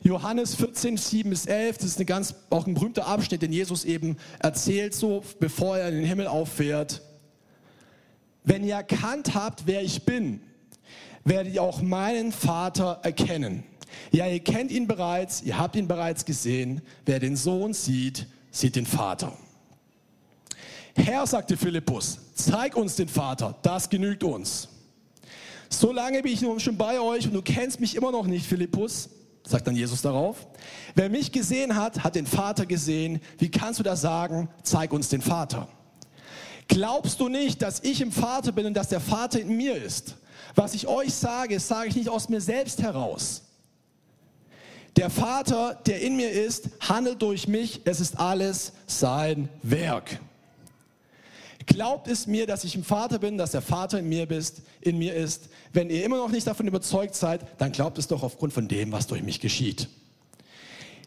Johannes 0.00 0.54
14, 0.54 0.96
7 0.96 1.28
bis 1.28 1.44
11, 1.44 1.76
das 1.76 1.86
ist 1.88 1.96
eine 1.98 2.06
ganz, 2.06 2.34
auch 2.48 2.66
ein 2.66 2.72
berühmter 2.72 3.06
Abschnitt, 3.06 3.42
den 3.42 3.52
Jesus 3.52 3.84
eben 3.84 4.16
erzählt, 4.38 4.94
so 4.94 5.22
bevor 5.38 5.76
er 5.76 5.90
in 5.90 5.96
den 5.96 6.06
Himmel 6.06 6.28
auffährt. 6.28 7.02
Wenn 8.42 8.64
ihr 8.64 8.76
erkannt 8.76 9.34
habt, 9.34 9.66
wer 9.66 9.82
ich 9.82 10.06
bin, 10.06 10.40
werdet 11.24 11.52
ihr 11.52 11.62
auch 11.62 11.82
meinen 11.82 12.32
Vater 12.32 13.00
erkennen. 13.02 13.64
Ja, 14.12 14.26
ihr 14.28 14.40
kennt 14.40 14.70
ihn 14.70 14.86
bereits, 14.86 15.42
ihr 15.42 15.58
habt 15.58 15.76
ihn 15.76 15.88
bereits 15.88 16.24
gesehen. 16.24 16.80
Wer 17.04 17.20
den 17.20 17.36
Sohn 17.36 17.74
sieht, 17.74 18.28
sieht 18.50 18.76
den 18.76 18.86
Vater. 18.86 19.36
Herr, 20.96 21.26
sagte 21.26 21.58
Philippus, 21.58 22.18
zeig 22.34 22.76
uns 22.76 22.96
den 22.96 23.08
Vater, 23.08 23.54
das 23.60 23.90
genügt 23.90 24.24
uns. 24.24 24.69
So 25.72 25.92
lange 25.92 26.20
bin 26.22 26.32
ich 26.32 26.42
nun 26.42 26.58
schon 26.58 26.76
bei 26.76 27.00
euch 27.00 27.26
und 27.26 27.32
du 27.32 27.42
kennst 27.42 27.80
mich 27.80 27.94
immer 27.94 28.10
noch 28.10 28.26
nicht, 28.26 28.44
Philippus, 28.44 29.08
sagt 29.46 29.68
dann 29.68 29.76
Jesus 29.76 30.02
darauf. 30.02 30.48
Wer 30.96 31.08
mich 31.08 31.30
gesehen 31.30 31.76
hat, 31.76 32.02
hat 32.02 32.16
den 32.16 32.26
Vater 32.26 32.66
gesehen. 32.66 33.20
Wie 33.38 33.50
kannst 33.50 33.78
du 33.78 33.84
das 33.84 34.00
sagen? 34.00 34.50
Zeig 34.64 34.92
uns 34.92 35.08
den 35.08 35.22
Vater. 35.22 35.68
Glaubst 36.66 37.20
du 37.20 37.28
nicht, 37.28 37.62
dass 37.62 37.80
ich 37.82 38.00
im 38.00 38.12
Vater 38.12 38.52
bin 38.52 38.66
und 38.66 38.74
dass 38.74 38.88
der 38.88 39.00
Vater 39.00 39.40
in 39.40 39.56
mir 39.56 39.80
ist? 39.80 40.16
Was 40.56 40.74
ich 40.74 40.88
euch 40.88 41.14
sage, 41.14 41.58
sage 41.60 41.88
ich 41.88 41.96
nicht 41.96 42.08
aus 42.08 42.28
mir 42.28 42.40
selbst 42.40 42.82
heraus. 42.82 43.42
Der 44.96 45.08
Vater, 45.08 45.80
der 45.86 46.00
in 46.00 46.16
mir 46.16 46.30
ist, 46.30 46.68
handelt 46.80 47.22
durch 47.22 47.46
mich. 47.46 47.80
Es 47.84 48.00
ist 48.00 48.18
alles 48.18 48.72
sein 48.86 49.48
Werk. 49.62 50.20
Glaubt 51.70 52.08
es 52.08 52.26
mir, 52.26 52.48
dass 52.48 52.64
ich 52.64 52.74
im 52.74 52.82
Vater 52.82 53.20
bin, 53.20 53.38
dass 53.38 53.52
der 53.52 53.62
Vater 53.62 54.00
in 54.00 54.08
mir, 54.08 54.26
bist, 54.26 54.62
in 54.80 54.98
mir 54.98 55.14
ist. 55.14 55.48
Wenn 55.72 55.88
ihr 55.88 56.04
immer 56.04 56.16
noch 56.16 56.30
nicht 56.30 56.44
davon 56.44 56.66
überzeugt 56.66 57.14
seid, 57.14 57.42
dann 57.58 57.70
glaubt 57.70 57.96
es 57.96 58.08
doch 58.08 58.24
aufgrund 58.24 58.52
von 58.52 58.66
dem, 58.66 58.90
was 58.90 59.06
durch 59.06 59.22
mich 59.22 59.38
geschieht. 59.38 59.88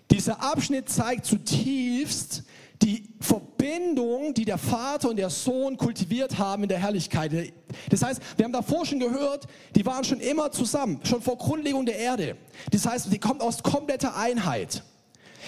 Dieser 0.09 0.41
Abschnitt 0.41 0.87
zeigt 0.87 1.25
zutiefst 1.25 2.43
die 2.81 3.09
Verbindung, 3.19 4.33
die 4.33 4.45
der 4.45 4.57
Vater 4.57 5.09
und 5.09 5.17
der 5.17 5.29
Sohn 5.29 5.75
kultiviert 5.75 6.37
haben 6.37 6.63
in 6.63 6.69
der 6.69 6.79
Herrlichkeit. 6.79 7.53
Das 7.89 8.01
heißt, 8.01 8.21
wir 8.37 8.45
haben 8.45 8.53
davor 8.53 8.85
schon 8.85 9.01
gehört, 9.01 9.47
die 9.75 9.85
waren 9.85 10.05
schon 10.05 10.21
immer 10.21 10.49
zusammen, 10.49 11.01
schon 11.03 11.21
vor 11.21 11.37
Grundlegung 11.37 11.85
der 11.85 11.97
Erde. 11.97 12.37
Das 12.71 12.85
heißt, 12.85 13.11
die 13.11 13.19
kommt 13.19 13.41
aus 13.41 13.61
kompletter 13.63 14.15
Einheit. 14.15 14.81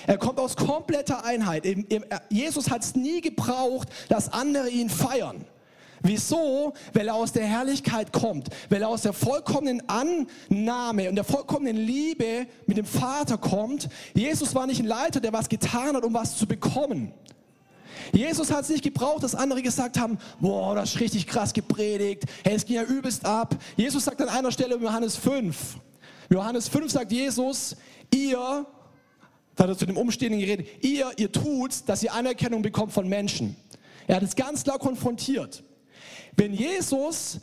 Er 0.08 0.18
kommt 0.18 0.40
aus 0.40 0.56
kompletter 0.56 1.24
Einheit. 1.24 1.66
Jesus 2.30 2.70
hat 2.70 2.84
es 2.84 2.96
nie 2.96 3.22
gebraucht, 3.22 3.88
dass 4.10 4.32
andere 4.32 4.70
ihn 4.70 4.90
feiern. 4.90 5.46
Wieso? 6.02 6.74
Weil 6.94 7.08
er 7.08 7.16
aus 7.16 7.32
der 7.32 7.46
Herrlichkeit 7.46 8.14
kommt, 8.14 8.50
weil 8.70 8.82
er 8.82 8.90
aus 8.90 9.02
der 9.02 9.14
vollkommenen 9.14 9.82
Annahme 9.90 11.10
und 11.10 11.16
der 11.16 11.24
vollkommenen 11.24 11.78
Liebe 11.78 12.46
mit 12.68 12.78
dem 12.78 12.86
Vater 12.86 13.38
kommt. 13.38 13.90
Jesus 14.14 14.54
war 14.54 14.68
nicht 14.68 14.80
ein 14.80 14.86
Leiter, 14.86 15.20
der 15.20 15.34
was 15.34 15.50
getan 15.50 15.96
hat, 15.96 16.04
um 16.04 16.14
was 16.14 16.38
zu 16.38 16.46
bekommen. 16.46 17.12
Jesus 18.14 18.52
hat 18.52 18.62
es 18.62 18.70
nicht 18.70 18.84
gebraucht, 18.84 19.24
dass 19.24 19.34
andere 19.34 19.64
gesagt 19.64 20.00
haben, 20.00 20.20
boah, 20.40 20.76
das 20.76 20.94
ist 20.94 21.00
richtig 21.00 21.26
krass 21.26 21.54
gepredigt, 21.54 22.26
hey, 22.44 22.54
es 22.54 22.66
ging 22.66 22.76
ja 22.76 22.84
übelst 22.84 23.26
ab. 23.26 23.56
Jesus 23.76 24.06
sagt 24.06 24.22
an 24.22 24.30
einer 24.30 24.52
Stelle 24.52 24.76
in 24.76 24.84
Johannes 24.84 25.16
5, 25.16 25.78
Johannes 26.30 26.68
5 26.68 26.92
sagt 26.92 27.12
Jesus, 27.12 27.76
ihr 28.14 28.66
da 29.56 29.64
hat 29.64 29.72
er 29.72 29.78
zu 29.78 29.86
dem 29.86 29.98
Umstehenden 29.98 30.40
geredet. 30.40 30.68
Ihr, 30.82 31.12
ihr 31.18 31.32
tut, 31.32 31.88
dass 31.88 32.04
ihr 32.04 32.14
Anerkennung 32.14 32.62
bekommt 32.62 32.92
von 32.92 33.08
Menschen. 33.08 33.56
Er 34.08 34.18
hat 34.18 34.24
es 34.24 34.36
ganz 34.36 34.64
klar 34.64 34.80
konfrontiert. 34.80 35.64
Wenn 36.36 36.54
Jesus 36.54 37.40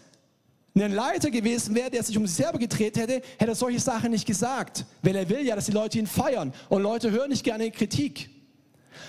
ein 0.74 0.92
Leiter 0.92 1.30
gewesen 1.30 1.74
wäre, 1.74 1.90
der 1.90 2.02
sich 2.02 2.16
um 2.16 2.26
sich 2.26 2.36
selber 2.36 2.58
gedreht 2.58 2.96
hätte, 2.96 3.14
hätte 3.14 3.50
er 3.50 3.54
solche 3.54 3.80
Sachen 3.80 4.10
nicht 4.10 4.26
gesagt. 4.26 4.84
Weil 5.02 5.16
er 5.16 5.28
will 5.28 5.46
ja, 5.46 5.54
dass 5.56 5.66
die 5.66 5.72
Leute 5.72 5.98
ihn 5.98 6.06
feiern. 6.06 6.52
Und 6.68 6.82
Leute 6.82 7.10
hören 7.10 7.30
nicht 7.30 7.44
gerne 7.44 7.70
Kritik. 7.70 8.30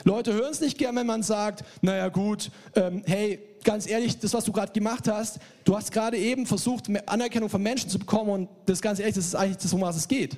Leute 0.04 0.34
hören 0.34 0.51
es 0.51 0.60
nicht 0.60 0.78
gerne, 0.78 0.99
wenn 0.99 1.08
man 1.08 1.23
sagt, 1.23 1.63
naja 1.82 2.10
gut, 2.10 2.51
ähm, 2.75 3.04
hey, 3.06 3.39
ganz 3.63 3.88
ehrlich, 3.88 4.17
das, 4.19 4.34
was 4.34 4.43
du 4.45 4.51
gerade 4.51 4.71
gemacht 4.71 5.08
hast, 5.08 5.39
du 5.63 5.75
hast 5.75 5.91
gerade 5.91 6.17
eben 6.17 6.45
versucht, 6.45 6.86
Anerkennung 7.06 7.49
von 7.49 7.62
Menschen 7.62 7.89
zu 7.89 7.99
bekommen 7.99 8.30
und 8.30 8.49
das 8.65 8.82
ganz 8.82 8.99
ehrlich, 8.99 9.15
das 9.15 9.25
ist 9.25 9.36
eigentlich 9.36 9.58
das, 9.58 9.73
um 9.73 9.82
was 9.82 9.95
es 9.95 10.08
geht. 10.08 10.38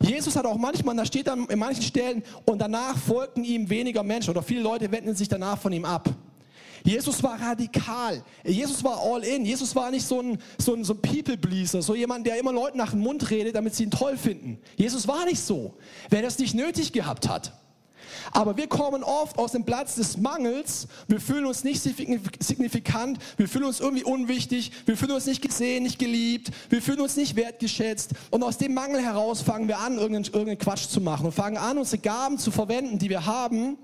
Jesus 0.00 0.36
hat 0.36 0.46
auch 0.46 0.56
manchmal, 0.56 0.96
da 0.96 1.04
steht 1.04 1.26
dann 1.26 1.46
in 1.46 1.58
manchen 1.58 1.82
Stellen, 1.82 2.22
und 2.44 2.58
danach 2.58 2.96
folgten 2.96 3.44
ihm 3.44 3.68
weniger 3.68 4.02
Menschen 4.02 4.30
oder 4.30 4.42
viele 4.42 4.62
Leute 4.62 4.90
wenden 4.90 5.14
sich 5.14 5.28
danach 5.28 5.58
von 5.58 5.72
ihm 5.72 5.84
ab. 5.84 6.08
Jesus 6.84 7.22
war 7.22 7.40
radikal. 7.40 8.22
Jesus 8.44 8.82
war 8.82 9.00
all 9.00 9.22
in. 9.22 9.44
Jesus 9.44 9.74
war 9.74 9.90
nicht 9.90 10.04
so 10.04 10.20
ein, 10.20 10.38
so 10.58 10.74
ein, 10.74 10.84
so 10.84 10.94
ein 10.94 11.00
People-Pleaser, 11.00 11.80
so 11.80 11.94
jemand, 11.94 12.26
der 12.26 12.38
immer 12.38 12.52
Leuten 12.52 12.78
nach 12.78 12.90
dem 12.90 13.00
Mund 13.00 13.30
redet, 13.30 13.54
damit 13.54 13.74
sie 13.74 13.84
ihn 13.84 13.90
toll 13.90 14.16
finden. 14.16 14.58
Jesus 14.76 15.06
war 15.06 15.24
nicht 15.24 15.40
so. 15.40 15.74
Wer 16.10 16.22
das 16.22 16.38
nicht 16.38 16.54
nötig 16.54 16.92
gehabt 16.92 17.28
hat. 17.28 17.52
Aber 18.32 18.56
wir 18.56 18.66
kommen 18.66 19.02
oft 19.02 19.38
aus 19.38 19.52
dem 19.52 19.64
Platz 19.64 19.94
des 19.96 20.16
Mangels. 20.16 20.88
Wir 21.08 21.20
fühlen 21.20 21.46
uns 21.46 21.64
nicht 21.64 21.82
signifikant. 21.82 23.18
Wir 23.36 23.48
fühlen 23.48 23.64
uns 23.64 23.80
irgendwie 23.80 24.04
unwichtig. 24.04 24.72
Wir 24.86 24.96
fühlen 24.96 25.12
uns 25.12 25.26
nicht 25.26 25.42
gesehen, 25.42 25.82
nicht 25.82 25.98
geliebt. 25.98 26.50
Wir 26.70 26.82
fühlen 26.82 27.00
uns 27.00 27.16
nicht 27.16 27.36
wertgeschätzt. 27.36 28.12
Und 28.30 28.42
aus 28.42 28.58
dem 28.58 28.74
Mangel 28.74 29.02
heraus 29.02 29.42
fangen 29.42 29.68
wir 29.68 29.78
an, 29.78 29.94
irgendeinen, 29.94 30.24
irgendeinen 30.24 30.58
Quatsch 30.58 30.88
zu 30.88 31.00
machen 31.00 31.26
und 31.26 31.32
fangen 31.32 31.56
an, 31.56 31.78
unsere 31.78 32.00
Gaben 32.00 32.38
zu 32.38 32.50
verwenden, 32.50 32.98
die 32.98 33.10
wir 33.10 33.26
haben. 33.26 33.78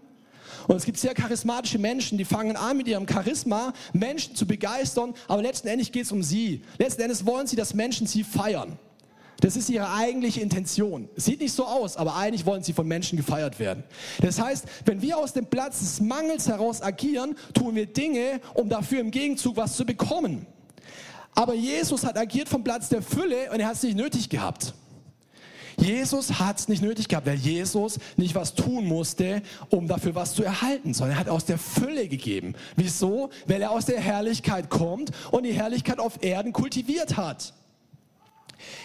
Und 0.66 0.76
es 0.76 0.84
gibt 0.84 0.98
sehr 0.98 1.14
charismatische 1.14 1.78
Menschen, 1.78 2.18
die 2.18 2.24
fangen 2.24 2.56
an 2.56 2.76
mit 2.76 2.88
ihrem 2.88 3.08
Charisma, 3.08 3.72
Menschen 3.92 4.36
zu 4.36 4.46
begeistern, 4.46 5.14
aber 5.26 5.40
letzten 5.40 5.68
Endes 5.68 5.90
geht 5.90 6.04
es 6.04 6.12
um 6.12 6.22
sie. 6.22 6.62
Letzten 6.78 7.02
Endes 7.02 7.24
wollen 7.24 7.46
sie, 7.46 7.56
dass 7.56 7.72
Menschen 7.72 8.06
sie 8.06 8.22
feiern. 8.22 8.78
Das 9.40 9.57
ist 9.57 9.70
ihre 9.70 9.92
eigentliche 9.92 10.40
Intention. 10.40 11.09
Sieht 11.14 11.40
nicht 11.40 11.53
so 11.53 11.64
aus, 11.64 11.96
aber 11.96 12.16
eigentlich 12.16 12.44
wollen 12.44 12.64
sie 12.64 12.72
von 12.72 12.88
Menschen 12.88 13.16
gefeiert 13.16 13.61
werden. 13.61 13.85
Das 14.20 14.40
heißt, 14.40 14.66
wenn 14.85 15.01
wir 15.01 15.16
aus 15.16 15.33
dem 15.33 15.46
Platz 15.46 15.79
des 15.79 16.01
Mangels 16.01 16.48
heraus 16.48 16.83
agieren, 16.83 17.37
tun 17.55 17.77
wir 17.77 17.87
Dinge, 17.87 18.40
um 18.55 18.68
dafür 18.68 19.01
im 19.01 19.12
Gegenzug 19.12 19.57
was 19.57 19.77
zu 19.77 19.87
bekommen. 19.87 20.46
Aber 21.35 21.55
Jesus 21.55 22.05
hat 22.05 22.18
agiert 22.18 22.48
vom 22.48 22.64
Platz 22.64 22.88
der 22.88 23.01
Fülle 23.01 23.53
und 23.53 23.61
er 23.61 23.68
hat 23.68 23.77
es 23.77 23.85
nicht 23.85 23.96
nötig 23.96 24.29
gehabt. 24.29 24.74
Jesus 25.77 26.40
hat 26.40 26.59
es 26.59 26.66
nicht 26.66 26.83
nötig 26.83 27.07
gehabt, 27.07 27.29
weil 27.29 27.37
Jesus 27.37 28.01
nicht 28.16 28.35
was 28.35 28.57
tun 28.57 28.87
musste, 28.87 29.42
um 29.70 29.87
dafür 29.87 30.16
was 30.16 30.35
zu 30.35 30.42
erhalten, 30.42 30.92
sondern 30.94 31.16
er 31.16 31.20
hat 31.20 31.29
aus 31.29 31.44
der 31.44 31.59
Fülle 31.59 32.09
gegeben. 32.09 32.55
Wieso? 32.74 33.31
Weil 33.46 33.62
er 33.62 33.70
aus 33.70 33.87
der 33.87 34.01
Herrlichkeit 34.01 34.68
kommt 34.70 35.12
und 35.31 35.44
die 35.44 35.53
Herrlichkeit 35.53 36.01
auf 36.01 36.24
Erden 36.24 36.53
kultiviert 36.53 37.16
hat. 37.16 37.55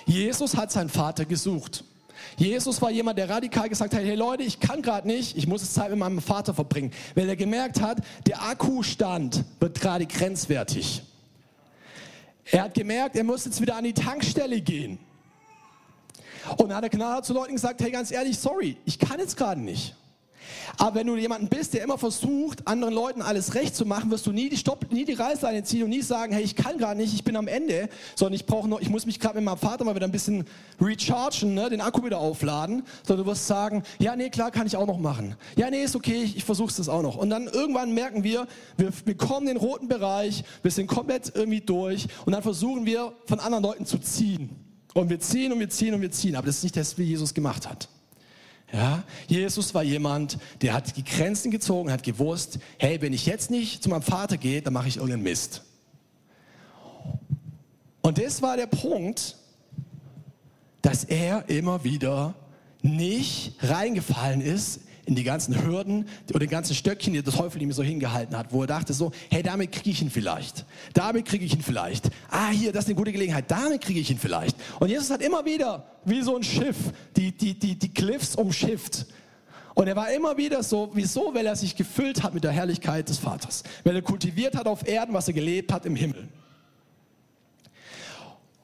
Jesus 0.06 0.56
hat 0.56 0.72
seinen 0.72 0.90
Vater 0.90 1.26
gesucht. 1.26 1.84
Jesus 2.38 2.82
war 2.82 2.90
jemand, 2.90 3.18
der 3.18 3.30
radikal 3.30 3.70
gesagt 3.70 3.94
hat, 3.94 4.02
hey 4.02 4.16
Leute, 4.16 4.44
ich 4.44 4.60
kann 4.60 4.82
gerade 4.82 5.08
nicht, 5.08 5.38
ich 5.38 5.48
muss 5.48 5.72
Zeit 5.74 5.90
mit 5.90 6.00
meinem 6.00 6.22
Vater 6.22 6.54
verbringen, 6.54 6.92
weil 7.16 7.30
er 7.30 7.36
gemerkt 7.36 7.82
hat, 7.82 8.00
der 8.26 8.42
Akkustand 8.42 9.44
wird 9.60 9.80
gerade 9.80 10.06
grenzwertig. 10.06 11.04
Er 12.46 12.64
hat 12.64 12.74
gemerkt, 12.74 13.16
er 13.16 13.24
muss 13.24 13.46
jetzt 13.46 13.62
wieder 13.62 13.76
an 13.76 13.84
die 13.84 13.94
Tankstelle 13.94 14.60
gehen. 14.62 15.00
Und 16.58 16.70
dann 16.70 16.76
hat 16.76 16.84
er 16.84 16.90
knallhart 16.90 17.26
zu 17.26 17.34
Leuten 17.34 17.54
gesagt, 17.54 17.82
hey 17.82 17.92
ganz 17.92 18.12
ehrlich, 18.12 18.38
sorry, 18.38 18.78
ich 18.86 19.00
kann 19.00 19.20
jetzt 19.20 19.38
gerade 19.38 19.62
nicht. 19.62 19.96
Aber 20.78 20.96
wenn 20.96 21.08
du 21.08 21.16
jemanden 21.16 21.48
bist, 21.48 21.74
der 21.74 21.84
immer 21.84 21.98
versucht, 21.98 22.68
anderen 22.68 22.94
Leuten 22.94 23.22
alles 23.22 23.56
recht 23.56 23.76
zu 23.76 23.86
machen, 23.86 24.12
wirst 24.12 24.26
du 24.26 24.32
nie 24.32 24.50
die, 24.50 24.58
Stopp, 24.58 24.92
nie 24.92 25.06
die 25.06 25.14
Reißleine 25.14 25.64
ziehen 25.64 25.84
und 25.84 25.90
nie 25.90 26.02
sagen, 26.02 26.34
hey, 26.34 26.44
ich 26.44 26.56
kann 26.56 26.78
gerade 26.78 27.00
nicht, 27.00 27.14
ich 27.14 27.24
bin 27.24 27.36
am 27.36 27.48
Ende, 27.48 27.90
sondern 28.16 28.34
ich 28.34 28.46
brauche 28.46 28.68
noch, 28.68 28.82
ich 28.82 28.90
muss 28.90 29.06
mich 29.06 29.20
gerade 29.20 29.36
mit 29.36 29.46
meinem 29.46 29.58
Vater 29.58 29.84
mal 29.86 29.96
wieder 29.96 30.06
ein 30.06 30.12
bisschen 30.12 30.46
rechargen, 30.82 31.54
ne, 31.54 31.70
den 31.70 31.82
Akku 31.82 32.04
wieder 32.04 32.20
aufladen, 32.20 32.84
sondern 33.06 33.26
du 33.26 33.32
wirst 33.32 33.48
sagen, 33.48 33.84
ja, 34.00 34.16
nee, 34.16 34.30
klar, 34.30 34.52
kann 34.52 34.68
ich 34.68 34.78
auch 34.78 34.88
noch 34.88 35.00
machen. 35.00 35.36
Ja, 35.56 35.70
nee, 35.70 35.84
ist 35.84 35.96
okay, 35.96 36.24
ich, 36.24 36.38
ich 36.38 36.44
versuche 36.44 36.70
es 36.70 36.90
auch 36.90 37.02
noch. 37.02 37.18
Und 37.18 37.30
dann 37.30 37.48
irgendwann 37.48 37.94
merken 37.94 38.24
wir, 38.24 38.48
wir, 38.78 38.90
wir 39.06 39.18
kommen 39.18 39.48
in 39.48 39.56
den 39.56 39.58
roten 39.58 39.88
Bereich, 39.88 40.44
wir 40.62 40.72
sind 40.72 40.88
komplett 40.88 41.32
irgendwie 41.36 41.62
durch 41.62 42.08
und 42.26 42.34
dann 42.34 42.44
versuchen 42.44 42.86
wir, 42.86 43.14
von 43.26 43.40
anderen 43.40 43.64
Leuten 43.64 43.86
zu 43.86 43.98
ziehen. 44.00 44.50
Und 44.94 45.10
wir 45.10 45.20
ziehen 45.20 45.52
und 45.52 45.60
wir 45.60 45.70
ziehen 45.70 45.94
und 45.94 46.02
wir 46.02 46.12
ziehen. 46.12 46.36
Aber 46.36 46.46
das 46.46 46.58
ist 46.58 46.64
nicht 46.64 46.78
das, 46.78 46.98
wie 46.98 47.04
Jesus 47.04 47.34
gemacht 47.34 47.68
hat. 47.68 47.90
Ja, 48.74 49.04
Jesus 49.28 49.76
war 49.76 49.84
jemand, 49.84 50.40
der 50.64 50.74
hat 50.74 50.98
die 50.98 51.04
Grenzen 51.04 51.52
gezogen, 51.52 51.92
hat 51.92 52.02
gewusst, 52.02 52.58
hey, 52.80 53.00
wenn 53.02 53.14
ich 53.14 53.28
jetzt 53.28 53.52
nicht 53.52 53.84
zu 53.84 53.90
meinem 53.90 54.02
Vater 54.02 54.36
gehe, 54.38 54.64
dann 54.64 54.74
mache 54.74 54.88
ich 54.88 54.96
irgendeinen 54.96 55.22
Mist. 55.22 55.62
Und 58.02 58.18
das 58.18 58.42
war 58.42 58.58
der 58.58 58.66
Punkt, 58.66 59.38
dass 60.82 61.04
er 61.04 61.48
immer 61.50 61.84
wieder 61.84 62.34
nicht 62.82 63.56
reingefallen 63.60 64.42
ist 64.42 64.82
in 65.06 65.16
die 65.16 65.24
ganzen 65.24 65.64
Hürden 65.64 66.08
oder 66.30 66.40
den 66.40 66.50
ganzen 66.50 66.76
Stöckchen, 66.76 67.14
die 67.14 67.22
der 67.22 67.34
Teufel 67.34 67.62
ihm 67.62 67.72
so 67.72 67.84
hingehalten 67.84 68.38
hat, 68.38 68.54
wo 68.54 68.62
er 68.62 68.68
dachte 68.68 68.94
so, 68.94 69.12
hey, 69.30 69.44
damit 69.44 69.72
kriege 69.72 69.90
ich 69.90 70.02
ihn 70.02 70.10
vielleicht. 70.10 70.66
Damit 70.94 71.26
kriege 71.26 71.44
ich 71.44 71.54
ihn 71.54 71.62
vielleicht. 71.62 72.10
Ah, 72.30 72.50
hier, 72.50 72.72
das 72.72 72.86
ist 72.86 72.90
eine 72.90 72.96
gute 72.96 73.12
Gelegenheit. 73.12 73.50
Damit 73.50 73.82
kriege 73.82 74.00
ich 74.00 74.10
ihn 74.10 74.18
vielleicht. 74.18 74.56
Und 74.80 74.90
Jesus 74.90 75.10
hat 75.10 75.22
immer 75.22 75.44
wieder, 75.46 75.86
wie 76.06 76.22
so 76.22 76.38
ein 76.38 76.44
Schiff, 76.44 76.78
die, 77.18 77.32
die, 77.32 77.54
die, 77.58 77.76
die 77.76 77.94
Cliffs 77.94 78.36
umschifft. 78.36 79.06
Und 79.74 79.88
er 79.88 79.96
war 79.96 80.12
immer 80.12 80.38
wieder 80.38 80.64
so, 80.64 80.90
wieso? 80.94 81.34
Weil 81.34 81.48
er 81.48 81.56
sich 81.56 81.76
gefüllt 81.76 82.24
hat 82.24 82.34
mit 82.34 82.44
der 82.44 82.52
Herrlichkeit 82.52 83.10
des 83.10 83.18
Vaters. 83.18 83.64
Weil 83.84 83.96
er 83.96 84.02
kultiviert 84.02 84.56
hat 84.56 84.68
auf 84.68 84.88
Erden, 84.88 85.14
was 85.14 85.28
er 85.28 85.34
gelebt 85.34 85.74
hat 85.74 85.86
im 85.86 85.96
Himmel. 85.96 86.30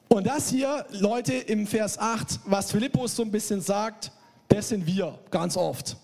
Und 0.08 0.26
das 0.26 0.48
hier, 0.48 0.86
Leute, 0.90 1.34
im 1.34 1.66
Vers 1.66 1.98
8, 1.98 2.40
was 2.46 2.72
Philippus 2.72 3.14
so 3.14 3.22
ein 3.22 3.30
bisschen 3.30 3.60
sagt, 3.60 4.10
das 4.48 4.70
sind 4.70 4.86
wir 4.86 5.18
ganz 5.30 5.56
oft 5.56 5.96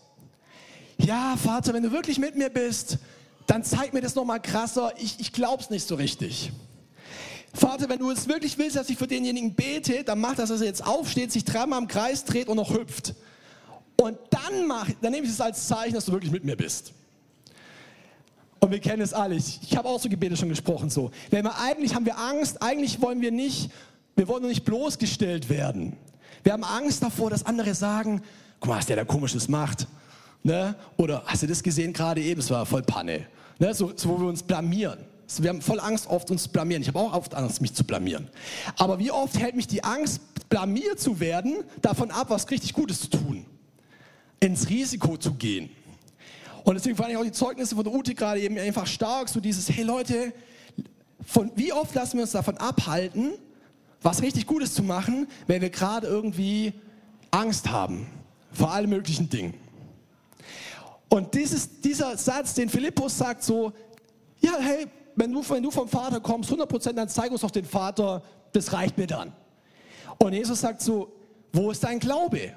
ja, 0.98 1.36
Vater, 1.36 1.74
wenn 1.74 1.82
du 1.82 1.92
wirklich 1.92 2.18
mit 2.18 2.36
mir 2.36 2.50
bist, 2.50 2.98
dann 3.46 3.62
zeig 3.62 3.92
mir 3.92 4.00
das 4.00 4.14
nochmal 4.14 4.40
krasser. 4.40 4.92
Ich, 4.98 5.20
ich 5.20 5.32
glaub's 5.32 5.70
nicht 5.70 5.86
so 5.86 5.94
richtig. 5.94 6.52
Vater, 7.54 7.88
wenn 7.88 7.98
du 7.98 8.10
es 8.10 8.28
wirklich 8.28 8.58
willst, 8.58 8.76
dass 8.76 8.90
ich 8.90 8.98
für 8.98 9.06
denjenigen 9.06 9.54
bete, 9.54 10.04
dann 10.04 10.20
mach 10.20 10.34
das, 10.34 10.50
dass 10.50 10.60
er 10.60 10.66
jetzt 10.66 10.86
aufsteht, 10.86 11.32
sich 11.32 11.44
dreimal 11.44 11.80
im 11.80 11.88
Kreis 11.88 12.24
dreht 12.24 12.48
und 12.48 12.56
noch 12.56 12.70
hüpft. 12.70 13.14
Und 13.96 14.18
dann 14.30 14.66
mach, 14.66 14.88
dann 15.00 15.12
nehme 15.12 15.26
ich 15.26 15.32
es 15.32 15.40
als 15.40 15.66
Zeichen, 15.66 15.94
dass 15.94 16.04
du 16.04 16.12
wirklich 16.12 16.32
mit 16.32 16.44
mir 16.44 16.56
bist. 16.56 16.92
Und 18.60 18.70
wir 18.70 18.80
kennen 18.80 19.02
es 19.02 19.14
alle. 19.14 19.36
Ich, 19.36 19.60
ich 19.62 19.76
habe 19.76 19.88
auch 19.88 20.00
so 20.00 20.08
Gebete 20.08 20.36
schon 20.36 20.48
gesprochen 20.48 20.90
so. 20.90 21.10
Wenn 21.30 21.44
wir 21.44 21.58
eigentlich 21.58 21.94
haben 21.94 22.04
wir 22.04 22.18
Angst, 22.18 22.62
eigentlich 22.62 23.00
wollen 23.00 23.20
wir 23.20 23.30
nicht, 23.30 23.70
wir 24.16 24.28
wollen 24.28 24.46
nicht 24.46 24.64
bloßgestellt 24.64 25.48
werden. 25.48 25.96
Wir 26.42 26.52
haben 26.52 26.64
Angst 26.64 27.02
davor, 27.02 27.30
dass 27.30 27.46
andere 27.46 27.74
sagen, 27.74 28.22
guck 28.60 28.70
mal, 28.70 28.78
was 28.78 28.86
der 28.86 28.96
da 28.96 29.04
komisches 29.04 29.48
macht. 29.48 29.86
Ne? 30.46 30.76
Oder 30.96 31.24
hast 31.26 31.42
du 31.42 31.48
das 31.48 31.60
gesehen 31.60 31.92
gerade 31.92 32.22
eben? 32.22 32.38
Es 32.38 32.50
war 32.50 32.64
voll 32.64 32.82
Panne. 32.82 33.26
Ne? 33.58 33.74
So, 33.74 33.92
so, 33.96 34.10
wo 34.10 34.20
wir 34.20 34.28
uns 34.28 34.44
blamieren. 34.44 35.00
Wir 35.38 35.50
haben 35.50 35.60
voll 35.60 35.80
Angst, 35.80 36.06
oft 36.06 36.30
uns 36.30 36.44
zu 36.44 36.50
blamieren. 36.50 36.82
Ich 36.82 36.86
habe 36.86 37.00
auch 37.00 37.12
oft 37.14 37.34
Angst, 37.34 37.60
mich 37.60 37.74
zu 37.74 37.82
blamieren. 37.82 38.28
Aber 38.78 39.00
wie 39.00 39.10
oft 39.10 39.36
hält 39.40 39.56
mich 39.56 39.66
die 39.66 39.82
Angst, 39.82 40.20
blamiert 40.48 41.00
zu 41.00 41.18
werden, 41.18 41.64
davon 41.82 42.12
ab, 42.12 42.30
was 42.30 42.48
richtig 42.48 42.74
Gutes 42.74 43.00
zu 43.00 43.08
tun? 43.08 43.44
Ins 44.38 44.68
Risiko 44.68 45.16
zu 45.16 45.34
gehen. 45.34 45.68
Und 46.62 46.76
deswegen 46.76 46.94
fand 46.94 47.10
ich 47.10 47.16
auch 47.16 47.24
die 47.24 47.32
Zeugnisse 47.32 47.74
von 47.74 47.82
der 47.82 47.92
Ute 47.92 48.14
gerade 48.14 48.40
eben 48.40 48.56
einfach 48.56 48.86
stark, 48.86 49.28
so 49.28 49.40
dieses, 49.40 49.68
hey 49.68 49.82
Leute, 49.82 50.32
von 51.26 51.50
wie 51.56 51.72
oft 51.72 51.92
lassen 51.92 52.18
wir 52.18 52.22
uns 52.22 52.30
davon 52.30 52.56
abhalten, 52.58 53.32
was 54.00 54.22
richtig 54.22 54.46
Gutes 54.46 54.74
zu 54.74 54.84
machen, 54.84 55.26
wenn 55.48 55.60
wir 55.60 55.70
gerade 55.70 56.06
irgendwie 56.06 56.72
Angst 57.32 57.68
haben 57.68 58.06
vor 58.52 58.72
allen 58.72 58.88
möglichen 58.88 59.28
Dingen. 59.28 59.65
Und 61.08 61.34
dieses, 61.34 61.80
dieser 61.80 62.16
Satz, 62.16 62.54
den 62.54 62.68
Philippus 62.68 63.18
sagt 63.18 63.42
so, 63.42 63.72
ja, 64.40 64.56
hey, 64.58 64.86
wenn 65.14 65.32
du, 65.32 65.48
wenn 65.48 65.62
du 65.62 65.70
vom 65.70 65.88
Vater 65.88 66.20
kommst, 66.20 66.50
100% 66.50 66.92
dann 66.92 67.08
zeig 67.08 67.30
uns 67.30 67.40
doch 67.40 67.50
den 67.50 67.64
Vater, 67.64 68.22
das 68.52 68.72
reicht 68.72 68.98
mir 68.98 69.06
dann. 69.06 69.32
Und 70.18 70.32
Jesus 70.32 70.60
sagt 70.60 70.82
so, 70.82 71.12
wo 71.52 71.70
ist 71.70 71.84
dein 71.84 71.98
Glaube? 71.98 72.52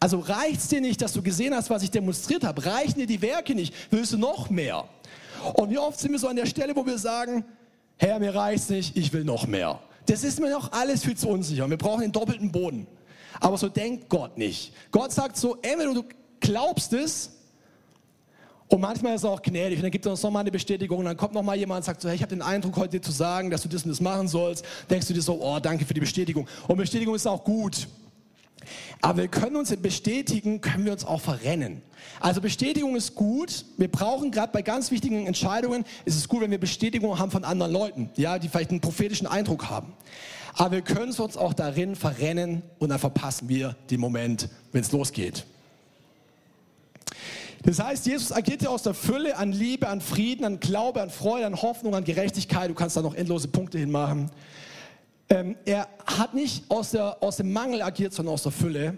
Also 0.00 0.18
reicht 0.18 0.60
es 0.60 0.68
dir 0.68 0.80
nicht, 0.80 1.00
dass 1.00 1.12
du 1.12 1.22
gesehen 1.22 1.54
hast, 1.54 1.70
was 1.70 1.82
ich 1.82 1.90
demonstriert 1.90 2.44
habe? 2.44 2.64
Reichen 2.64 2.98
dir 2.98 3.06
die 3.06 3.22
Werke 3.22 3.54
nicht? 3.54 3.74
Willst 3.90 4.12
du 4.12 4.18
noch 4.18 4.50
mehr? 4.50 4.84
Und 5.54 5.70
wie 5.70 5.78
oft 5.78 5.98
sind 5.98 6.12
wir 6.12 6.18
so 6.18 6.28
an 6.28 6.36
der 6.36 6.46
Stelle, 6.46 6.74
wo 6.74 6.84
wir 6.84 6.98
sagen, 6.98 7.44
Herr, 7.98 8.18
mir 8.18 8.34
reicht's 8.34 8.68
nicht, 8.68 8.96
ich 8.96 9.12
will 9.12 9.24
noch 9.24 9.46
mehr. 9.46 9.80
Das 10.06 10.22
ist 10.22 10.38
mir 10.38 10.50
noch 10.50 10.72
alles 10.72 11.04
viel 11.04 11.16
zu 11.16 11.28
unsicher. 11.28 11.68
Wir 11.68 11.78
brauchen 11.78 12.02
den 12.02 12.12
doppelten 12.12 12.52
Boden. 12.52 12.86
Aber 13.40 13.56
so 13.56 13.68
denkt 13.68 14.08
Gott 14.08 14.38
nicht. 14.38 14.72
Gott 14.90 15.12
sagt 15.12 15.36
so, 15.36 15.56
entweder 15.62 15.94
du 15.94 16.04
glaubst 16.40 16.92
es 16.92 17.32
und 18.68 18.80
manchmal 18.80 19.14
ist 19.14 19.22
er 19.22 19.30
auch 19.30 19.42
gnädig 19.42 19.78
und 19.78 19.82
dann 19.82 19.90
gibt 19.92 20.06
er 20.06 20.12
uns 20.12 20.22
nochmal 20.22 20.40
eine 20.40 20.50
Bestätigung 20.50 20.98
und 20.98 21.04
dann 21.04 21.16
kommt 21.16 21.34
nochmal 21.34 21.56
jemand 21.56 21.78
und 21.78 21.84
sagt 21.84 22.00
so, 22.00 22.08
hey, 22.08 22.16
ich 22.16 22.22
habe 22.22 22.34
den 22.34 22.42
Eindruck, 22.42 22.76
heute 22.76 22.98
dir 22.98 23.02
zu 23.02 23.12
sagen, 23.12 23.50
dass 23.50 23.62
du 23.62 23.68
das 23.68 23.84
und 23.84 23.90
das 23.90 24.00
machen 24.00 24.26
sollst. 24.26 24.64
Denkst 24.90 25.06
du 25.06 25.14
dir 25.14 25.22
so, 25.22 25.40
oh, 25.40 25.60
danke 25.60 25.84
für 25.84 25.94
die 25.94 26.00
Bestätigung. 26.00 26.48
Und 26.66 26.76
Bestätigung 26.76 27.14
ist 27.14 27.26
auch 27.26 27.44
gut. 27.44 27.86
Aber 29.00 29.18
wir 29.18 29.28
können 29.28 29.54
uns 29.54 29.74
bestätigen, 29.76 30.60
können 30.60 30.84
wir 30.84 30.92
uns 30.92 31.04
auch 31.04 31.20
verrennen. 31.20 31.82
Also 32.18 32.40
Bestätigung 32.40 32.96
ist 32.96 33.14
gut. 33.14 33.64
Wir 33.76 33.88
brauchen 33.88 34.32
gerade 34.32 34.52
bei 34.52 34.62
ganz 34.62 34.90
wichtigen 34.90 35.26
Entscheidungen, 35.26 35.84
ist 36.04 36.16
es 36.16 36.28
gut, 36.28 36.40
wenn 36.40 36.50
wir 36.50 36.58
Bestätigung 36.58 37.18
haben 37.18 37.30
von 37.30 37.44
anderen 37.44 37.72
Leuten, 37.72 38.10
ja, 38.16 38.38
die 38.38 38.48
vielleicht 38.48 38.70
einen 38.70 38.80
prophetischen 38.80 39.28
Eindruck 39.28 39.70
haben. 39.70 39.92
Aber 40.54 40.72
wir 40.72 40.82
können 40.82 41.12
uns 41.12 41.36
auch 41.36 41.52
darin 41.52 41.94
verrennen 41.94 42.62
und 42.78 42.88
dann 42.88 42.98
verpassen 42.98 43.48
wir 43.48 43.76
den 43.90 44.00
Moment, 44.00 44.48
wenn 44.72 44.80
es 44.80 44.90
losgeht. 44.90 45.44
Das 47.66 47.80
heißt, 47.80 48.06
Jesus 48.06 48.30
agiert 48.30 48.62
ja 48.62 48.68
aus 48.68 48.84
der 48.84 48.94
Fülle 48.94 49.36
an 49.36 49.50
Liebe, 49.50 49.88
an 49.88 50.00
Frieden, 50.00 50.44
an 50.44 50.60
Glaube, 50.60 51.02
an 51.02 51.10
Freude, 51.10 51.46
an 51.46 51.60
Hoffnung, 51.60 51.96
an 51.96 52.04
Gerechtigkeit. 52.04 52.70
Du 52.70 52.74
kannst 52.74 52.96
da 52.96 53.02
noch 53.02 53.14
endlose 53.14 53.48
Punkte 53.48 53.76
hinmachen. 53.76 54.30
Ähm, 55.28 55.56
er 55.64 55.88
hat 56.06 56.32
nicht 56.32 56.70
aus, 56.70 56.92
der, 56.92 57.20
aus 57.20 57.38
dem 57.38 57.52
Mangel 57.52 57.82
agiert, 57.82 58.12
sondern 58.12 58.34
aus 58.34 58.44
der 58.44 58.52
Fülle. 58.52 58.96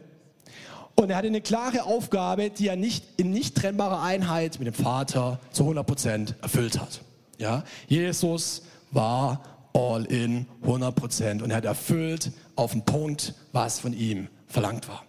Und 0.97 1.09
er 1.09 1.17
hatte 1.17 1.29
eine 1.29 1.41
klare 1.41 1.85
Aufgabe, 1.85 2.51
die 2.51 2.69
er 2.69 2.77
nicht 2.77 3.07
in 3.17 3.31
nicht 3.31 3.57
trennbarer 3.57 4.03
Einheit 4.03 4.59
mit 4.59 4.67
dem 4.67 4.75
Vater 4.75 5.41
zu 5.51 5.63
100 5.63 5.87
Prozent 5.87 6.35
erfüllt 6.43 6.79
hat. 6.79 7.01
Ja? 7.39 7.65
Jesus 7.87 8.65
war 8.91 9.41
all 9.73 10.05
in 10.05 10.47
100 10.61 10.95
Prozent 10.95 11.41
und 11.41 11.51
er 11.53 11.57
hat 11.57 11.65
erfüllt 11.65 12.33
auf 12.55 12.73
den 12.73 12.85
Punkt, 12.85 13.33
was 13.53 13.81
von 13.81 13.95
ihm 13.95 14.29
verlangt 14.47 14.89
war. 14.89 15.08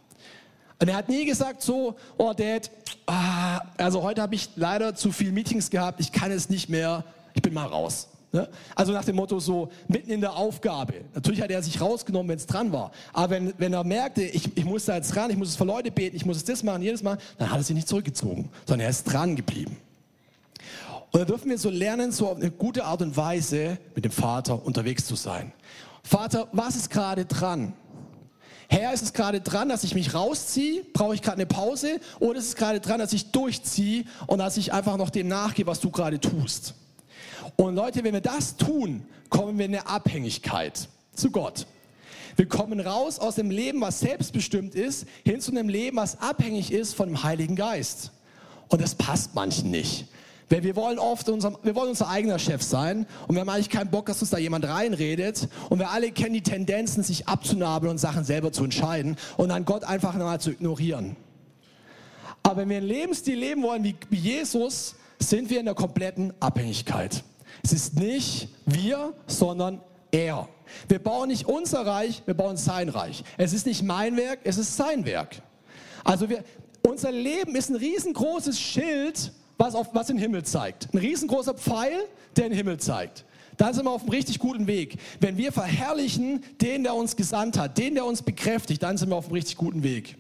Und 0.82 0.88
er 0.88 0.96
hat 0.96 1.10
nie 1.10 1.26
gesagt 1.26 1.62
so, 1.62 1.96
oh 2.18 2.34
Dad, 2.34 2.72
ah, 3.06 3.60
also 3.78 4.02
heute 4.02 4.22
habe 4.22 4.36
ich 4.36 4.50
leider 4.56 4.96
zu 4.96 5.12
viele 5.12 5.32
Meetings 5.32 5.70
gehabt, 5.70 6.00
ich 6.00 6.12
kann 6.12 6.32
es 6.32 6.50
nicht 6.50 6.70
mehr, 6.70 7.04
ich 7.34 7.42
bin 7.42 7.54
mal 7.54 7.68
raus. 7.68 8.08
Ne? 8.32 8.48
Also 8.76 8.94
nach 8.94 9.04
dem 9.04 9.16
Motto 9.16 9.40
so, 9.40 9.70
mitten 9.88 10.12
in 10.12 10.22
der 10.22 10.36
Aufgabe. 10.36 10.94
Natürlich 11.14 11.42
hat 11.42 11.50
er 11.50 11.62
sich 11.64 11.82
rausgenommen, 11.82 12.30
wenn 12.30 12.38
es 12.38 12.46
dran 12.46 12.72
war. 12.72 12.92
Aber 13.12 13.32
wenn, 13.32 13.54
wenn 13.58 13.74
er 13.74 13.84
merkte, 13.84 14.24
ich, 14.24 14.56
ich 14.56 14.66
muss 14.66 14.86
da 14.86 14.96
jetzt 14.96 15.16
ran, 15.16 15.32
ich 15.32 15.38
muss 15.38 15.50
es 15.50 15.56
für 15.56 15.66
Leute 15.66 15.92
beten, 15.92 16.16
ich 16.16 16.26
muss 16.26 16.38
es 16.38 16.46
das 16.46 16.64
machen, 16.64 16.82
jedes 16.82 17.04
Mal, 17.04 17.18
dann 17.38 17.50
hat 17.50 17.58
er 17.58 17.64
sich 17.64 17.76
nicht 17.76 17.88
zurückgezogen, 17.88 18.50
sondern 18.66 18.86
er 18.86 18.90
ist 18.90 19.04
dran 19.04 19.36
geblieben. 19.36 19.78
Und 21.12 21.20
da 21.20 21.26
dürfen 21.26 21.50
wir 21.50 21.58
so 21.58 21.72
lernen, 21.72 22.12
so 22.12 22.30
auf 22.30 22.38
eine 22.38 22.52
gute 22.52 22.86
Art 22.86 23.02
und 23.02 23.18
Weise 23.18 23.80
mit 23.96 24.06
dem 24.06 24.12
Vater 24.12 24.64
unterwegs 24.64 25.06
zu 25.06 25.16
sein. 25.16 25.52
Vater, 26.04 26.48
was 26.52 26.76
ist 26.76 26.92
gerade 26.92 27.26
dran? 27.26 27.74
Herr, 28.72 28.94
ist 28.94 29.02
es 29.02 29.14
gerade 29.14 29.42
dran, 29.42 29.68
dass 29.68 29.84
ich 29.84 29.96
mich 29.96 30.14
rausziehe? 30.14 30.86
Brauche 30.94 31.16
ich 31.16 31.24
gerade 31.24 31.38
eine 31.38 31.48
Pause? 31.48 32.00
Oder 32.20 32.38
ist 32.38 32.50
es 32.50 32.56
gerade 32.56 32.80
dran, 32.80 33.00
dass 33.00 33.14
ich 33.14 33.32
durchziehe 33.32 34.06
und 34.28 34.38
dass 34.38 34.58
ich 34.58 34.72
einfach 34.72 34.96
noch 34.96 35.10
dem 35.10 35.28
nachgehe, 35.28 35.66
was 35.66 35.80
du 35.80 35.90
gerade 35.90 36.20
tust? 36.20 36.76
Und 37.56 37.74
Leute, 37.74 38.04
wenn 38.04 38.14
wir 38.14 38.22
das 38.22 38.58
tun, 38.58 39.04
kommen 39.30 39.58
wir 39.58 39.66
in 39.66 39.76
eine 39.76 39.88
Abhängigkeit 39.88 40.88
zu 41.16 41.32
Gott. 41.32 41.66
Wir 42.36 42.48
kommen 42.48 42.80
raus 42.80 43.18
aus 43.18 43.36
dem 43.36 43.50
Leben, 43.50 43.82
was 43.82 44.02
selbstbestimmt 44.02 44.76
ist, 44.76 45.08
hin 45.26 45.42
zu 45.42 45.50
einem 45.50 45.68
Leben, 45.68 45.98
was 45.98 46.22
abhängig 46.22 46.72
ist 46.72 46.94
von 46.94 47.10
dem 47.10 47.24
Heiligen 47.24 47.56
Geist. 47.56 48.12
Und 48.68 48.82
das 48.82 48.94
passt 48.94 49.34
manchen 49.34 49.72
nicht. 49.72 50.06
Weil 50.50 50.64
wir 50.64 50.76
wollen 50.76 50.98
oft 50.98 51.30
unser, 51.30 51.54
wir 51.64 51.76
wollen 51.76 51.90
unser 51.90 52.10
eigener 52.10 52.40
Chef 52.40 52.64
sein 52.64 53.06
und 53.28 53.36
wir 53.36 53.42
haben 53.42 53.50
eigentlich 53.50 53.70
keinen 53.70 53.92
Bock, 53.92 54.08
dass 54.08 54.22
uns 54.22 54.32
da 54.32 54.40
jemand 54.40 54.68
reinredet. 54.68 55.48
Und 55.70 55.80
wir 55.80 55.92
alle 55.92 56.12
kennen 56.12 56.34
die 56.34 56.42
Tendenzen, 56.42 57.04
sich 57.04 57.28
abzunabeln 57.28 57.92
und 57.92 57.98
Sachen 58.00 58.24
selber 58.24 58.52
zu 58.52 58.64
entscheiden 58.64 59.16
und 59.38 59.50
dann 59.50 59.66
Gott 59.66 59.84
einfach 59.84 60.16
mal 60.16 60.42
zu 60.42 60.52
ignorieren. 60.52 61.16
Aber 62.42 62.58
wenn 62.58 62.70
wir 62.70 62.78
einen 62.78 62.88
Lebensstil 62.88 63.38
leben 63.38 63.62
wollen 63.62 63.84
wie, 63.84 63.96
Jesus, 64.16 64.96
sind 65.20 65.50
wir 65.52 65.60
in 65.60 65.66
der 65.66 65.76
kompletten 65.76 66.34
Abhängigkeit. 66.40 67.24
Es 67.64 67.74
ist 67.74 67.96
nicht 67.96 68.50
wir, 68.66 69.14
sondern 69.28 69.82
er. 70.12 70.48
Wir 70.88 71.00
bauen 71.00 71.28
nicht 71.28 71.46
unser 71.46 71.86
Reich, 71.86 72.24
wir 72.26 72.34
bauen 72.34 72.58
sein 72.58 72.90
Reich. 72.90 73.24
Es 73.38 73.54
ist 73.54 73.66
nicht 73.66 73.84
mein 73.84 74.18
Werk, 74.18 74.40
es 74.44 74.58
ist 74.58 74.78
sein 74.78 75.06
Werk. 75.06 75.42
Also 76.04 76.30
wir, 76.30 76.44
unser 76.82 77.12
Leben 77.12 77.56
ist 77.56 77.70
ein 77.70 77.76
riesengroßes 77.76 78.60
Schild 78.60 79.32
was, 79.60 79.76
auf, 79.76 79.94
was 79.94 80.08
den 80.08 80.18
Himmel 80.18 80.44
zeigt. 80.44 80.92
Ein 80.94 80.98
riesengroßer 80.98 81.54
Pfeil, 81.54 82.06
der 82.36 82.50
den 82.50 82.56
Himmel 82.56 82.80
zeigt. 82.80 83.26
Dann 83.58 83.74
sind 83.74 83.84
wir 83.84 83.92
auf 83.92 84.02
einem 84.02 84.12
richtig 84.12 84.40
guten 84.40 84.68
Weg. 84.68 84.98
Wenn 85.20 85.38
wir 85.38 85.52
verherrlichen 85.52 86.44
den, 86.62 86.84
der 86.84 86.96
uns 86.96 87.18
gesandt 87.18 87.58
hat, 87.58 87.78
den, 87.78 87.94
der 87.94 88.06
uns 88.06 88.22
bekräftigt, 88.22 88.82
dann 88.82 88.98
sind 88.98 89.10
wir 89.10 89.18
auf 89.18 89.26
einem 89.26 89.34
richtig 89.34 89.58
guten 89.58 89.84
Weg. 89.84 90.18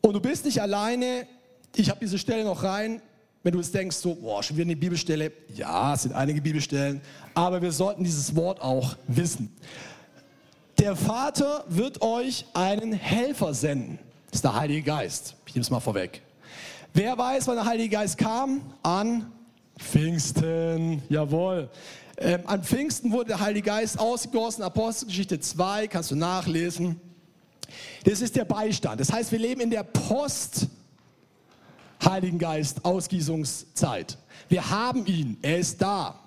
Und 0.00 0.14
du 0.14 0.20
bist 0.20 0.44
nicht 0.44 0.62
alleine. 0.62 1.26
Ich 1.74 1.90
habe 1.90 1.98
diese 2.00 2.18
Stelle 2.18 2.44
noch 2.44 2.62
rein. 2.62 3.02
Wenn 3.42 3.52
du 3.52 3.58
jetzt 3.58 3.74
denkst, 3.74 3.96
so, 3.96 4.14
boah, 4.14 4.40
schon 4.44 4.56
wieder 4.56 4.66
eine 4.66 4.76
Bibelstelle. 4.76 5.32
Ja, 5.52 5.94
es 5.94 6.02
sind 6.02 6.14
einige 6.14 6.40
Bibelstellen. 6.40 7.00
Aber 7.34 7.60
wir 7.60 7.72
sollten 7.72 8.04
dieses 8.04 8.36
Wort 8.36 8.60
auch 8.60 8.96
wissen. 9.08 9.50
der 10.78 10.94
Vater 10.94 11.64
wird 11.68 12.00
euch 12.00 12.44
einen 12.54 12.92
Helfer 12.92 13.54
senden. 13.54 13.98
Das 14.26 14.38
ist 14.38 14.44
der 14.44 14.54
Heilige 14.54 14.82
Geist. 14.82 15.34
Ich 15.46 15.54
nehme 15.54 15.62
es 15.62 15.70
mal 15.70 15.80
vorweg. 15.80 16.22
Wer 16.94 17.16
weiß, 17.16 17.46
wann 17.46 17.56
der 17.56 17.64
Heilige 17.64 17.90
Geist 17.96 18.18
kam? 18.18 18.60
An 18.82 19.30
Pfingsten. 19.78 21.02
Jawohl. 21.08 21.70
Ähm, 22.18 22.40
an 22.44 22.62
Pfingsten 22.62 23.10
wurde 23.12 23.28
der 23.28 23.40
Heilige 23.40 23.66
Geist 23.66 23.98
ausgegossen. 23.98 24.62
Apostelgeschichte 24.62 25.40
2, 25.40 25.88
kannst 25.88 26.10
du 26.10 26.16
nachlesen. 26.16 27.00
Das 28.04 28.20
ist 28.20 28.36
der 28.36 28.44
Beistand. 28.44 29.00
Das 29.00 29.10
heißt, 29.10 29.32
wir 29.32 29.38
leben 29.38 29.60
in 29.60 29.70
der 29.70 29.84
Post- 29.84 30.68
Heiligen 32.04 32.38
Geist 32.38 32.84
Ausgießungszeit. 32.84 34.18
Wir 34.48 34.68
haben 34.70 35.06
ihn, 35.06 35.38
er 35.40 35.58
ist 35.58 35.80
da. 35.80 36.18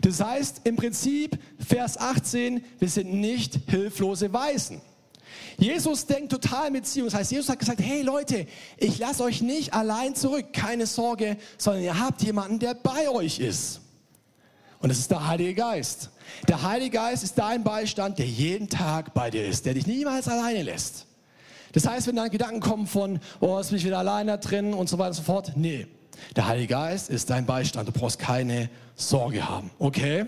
Das 0.00 0.18
heißt 0.24 0.62
im 0.64 0.76
Prinzip, 0.76 1.38
Vers 1.58 1.98
18, 1.98 2.64
wir 2.78 2.88
sind 2.88 3.12
nicht 3.12 3.58
hilflose 3.66 4.32
Weisen. 4.32 4.80
Jesus 5.58 6.06
denkt 6.06 6.30
total 6.30 6.70
mit 6.70 6.84
Beziehung. 6.84 7.08
Das 7.08 7.14
heißt, 7.14 7.32
Jesus 7.32 7.48
hat 7.48 7.58
gesagt, 7.58 7.80
hey 7.82 8.02
Leute, 8.02 8.46
ich 8.76 8.98
lasse 8.98 9.24
euch 9.24 9.42
nicht 9.42 9.74
allein 9.74 10.14
zurück, 10.14 10.52
keine 10.52 10.86
Sorge, 10.86 11.36
sondern 11.58 11.82
ihr 11.82 11.98
habt 11.98 12.22
jemanden, 12.22 12.60
der 12.60 12.74
bei 12.74 13.10
euch 13.10 13.40
ist. 13.40 13.80
Und 14.80 14.90
das 14.90 14.98
ist 14.98 15.10
der 15.10 15.26
Heilige 15.26 15.54
Geist. 15.54 16.10
Der 16.46 16.62
Heilige 16.62 16.90
Geist 16.96 17.24
ist 17.24 17.36
dein 17.36 17.64
Beistand, 17.64 18.20
der 18.20 18.26
jeden 18.26 18.68
Tag 18.68 19.12
bei 19.14 19.30
dir 19.30 19.44
ist, 19.44 19.66
der 19.66 19.74
dich 19.74 19.88
niemals 19.88 20.28
alleine 20.28 20.62
lässt. 20.62 21.06
Das 21.72 21.86
heißt, 21.86 22.06
wenn 22.06 22.16
dann 22.16 22.30
Gedanken 22.30 22.60
kommen 22.60 22.86
von, 22.86 23.18
oh, 23.40 23.58
jetzt 23.58 23.70
bin 23.70 23.78
ich 23.78 23.84
wieder 23.84 23.98
alleine 23.98 24.38
drin 24.38 24.72
und 24.72 24.88
so 24.88 24.96
weiter 24.98 25.08
und 25.08 25.14
so 25.14 25.22
fort, 25.22 25.52
nee. 25.56 25.88
Der 26.36 26.46
Heilige 26.46 26.68
Geist 26.68 27.10
ist 27.10 27.30
dein 27.30 27.46
Beistand. 27.46 27.88
Du 27.88 27.92
brauchst 27.92 28.18
keine 28.18 28.70
Sorge 28.94 29.48
haben. 29.48 29.70
Okay? 29.78 30.26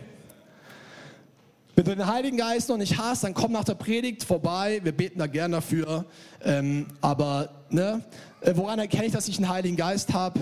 Wenn 1.81 1.87
du 1.87 1.97
den 1.97 2.07
Heiligen 2.07 2.37
Geist 2.37 2.69
noch 2.69 2.77
nicht 2.77 2.99
hast, 2.99 3.25
dann 3.25 3.33
komm 3.33 3.53
nach 3.53 3.65
der 3.65 3.75
Predigt 3.75 4.23
vorbei. 4.23 4.81
Wir 4.83 4.93
beten 4.93 5.19
da 5.19 5.27
gern 5.27 5.53
dafür. 5.53 6.05
Ähm, 6.45 6.87
aber 7.01 7.49
ne, 7.71 8.05
äh, 8.43 8.53
woran 8.55 8.79
erkenne 8.79 9.07
ich, 9.07 9.13
dass 9.13 9.29
ich 9.29 9.39
einen 9.39 9.49
Heiligen 9.49 9.79
Geist 9.79 10.13
habe? 10.13 10.41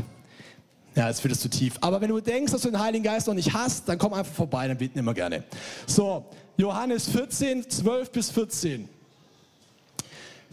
Ja, 0.96 1.06
jetzt 1.06 1.22
wird 1.22 1.32
es 1.32 1.40
zu 1.40 1.48
tief. 1.48 1.76
Aber 1.80 2.00
wenn 2.00 2.08
du 2.08 2.18
denkst, 2.18 2.50
dass 2.50 2.62
du 2.62 2.70
den 2.70 2.80
Heiligen 2.80 3.04
Geist 3.04 3.28
noch 3.28 3.34
nicht 3.34 3.54
hast, 3.54 3.88
dann 3.88 3.98
komm 3.98 4.14
einfach 4.14 4.34
vorbei, 4.34 4.66
dann 4.66 4.76
beten 4.76 4.96
wir 4.96 5.00
immer 5.00 5.14
gerne. 5.14 5.44
So, 5.86 6.26
Johannes 6.56 7.08
14, 7.08 7.70
12 7.70 8.10
bis 8.10 8.30
14. 8.30 8.88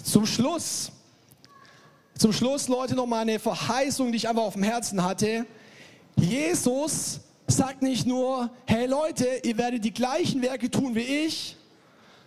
Zum 0.04 0.28
Schluss, 0.28 0.92
zum 2.16 2.32
Schluss, 2.32 2.68
Leute, 2.68 2.94
noch 2.94 3.08
mal 3.08 3.22
eine 3.22 3.40
Verheißung, 3.40 4.12
die 4.12 4.18
ich 4.18 4.30
einfach 4.30 4.44
auf 4.44 4.54
dem 4.54 4.62
Herzen 4.62 5.04
hatte. 5.04 5.48
Jesus 6.16 7.22
sagt 7.48 7.82
nicht 7.82 8.06
nur, 8.06 8.50
hey 8.66 8.88
Leute, 8.88 9.28
ihr 9.44 9.58
werdet 9.58 9.84
die 9.86 9.94
gleichen 9.94 10.42
Werke 10.42 10.70
tun 10.70 10.96
wie 10.96 11.26
ich, 11.26 11.56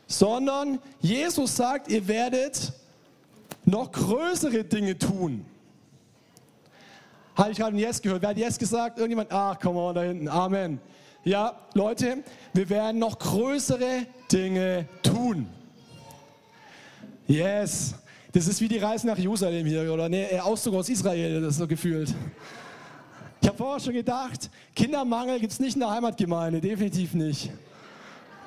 sondern 0.07 0.79
Jesus 1.01 1.57
sagt, 1.57 1.89
ihr 1.89 2.07
werdet 2.09 2.73
noch 3.65 3.93
größere 3.93 4.65
Dinge 4.65 4.99
tun. 4.99 5.45
Habe 7.37 7.53
ich 7.53 7.59
gerade 7.59 7.77
ein 7.77 7.79
Yes 7.79 8.01
gehört? 8.01 8.23
Wer 8.23 8.31
hat 8.31 8.39
Yes 8.39 8.59
gesagt? 8.59 8.99
Irgendjemand? 8.99 9.31
Ach, 9.31 9.57
komm 9.61 9.77
mal 9.77 9.95
da 9.95 10.03
hinten. 10.03 10.29
Amen. 10.29 10.81
Ja, 11.25 11.53
Leute, 11.75 12.25
wir 12.53 12.69
werden 12.71 12.99
noch 12.99 13.19
größere 13.19 14.07
Dinge 14.33 14.89
tun. 15.03 15.49
Yes. 17.27 17.95
Das 18.33 18.47
ist 18.47 18.61
wie 18.61 18.69
die 18.69 18.79
Reise 18.79 19.07
nach 19.07 19.19
Jerusalem 19.19 19.67
hier, 19.67 19.93
oder? 19.93 20.09
Nee, 20.09 20.39
Auszug 20.39 20.75
aus 20.75 20.89
Israel, 20.89 21.41
das 21.41 21.53
ist 21.53 21.59
so 21.59 21.67
gefühlt. 21.67 22.15
Vorher 23.59 23.81
schon 23.81 23.95
gedacht, 23.95 24.51
Kindermangel 24.77 25.41
gibt 25.41 25.53
es 25.53 25.59
nicht 25.59 25.75
in 25.75 25.81
der 25.81 25.91
Heimatgemeinde, 25.91 26.61
definitiv 26.61 27.13
nicht. 27.15 27.51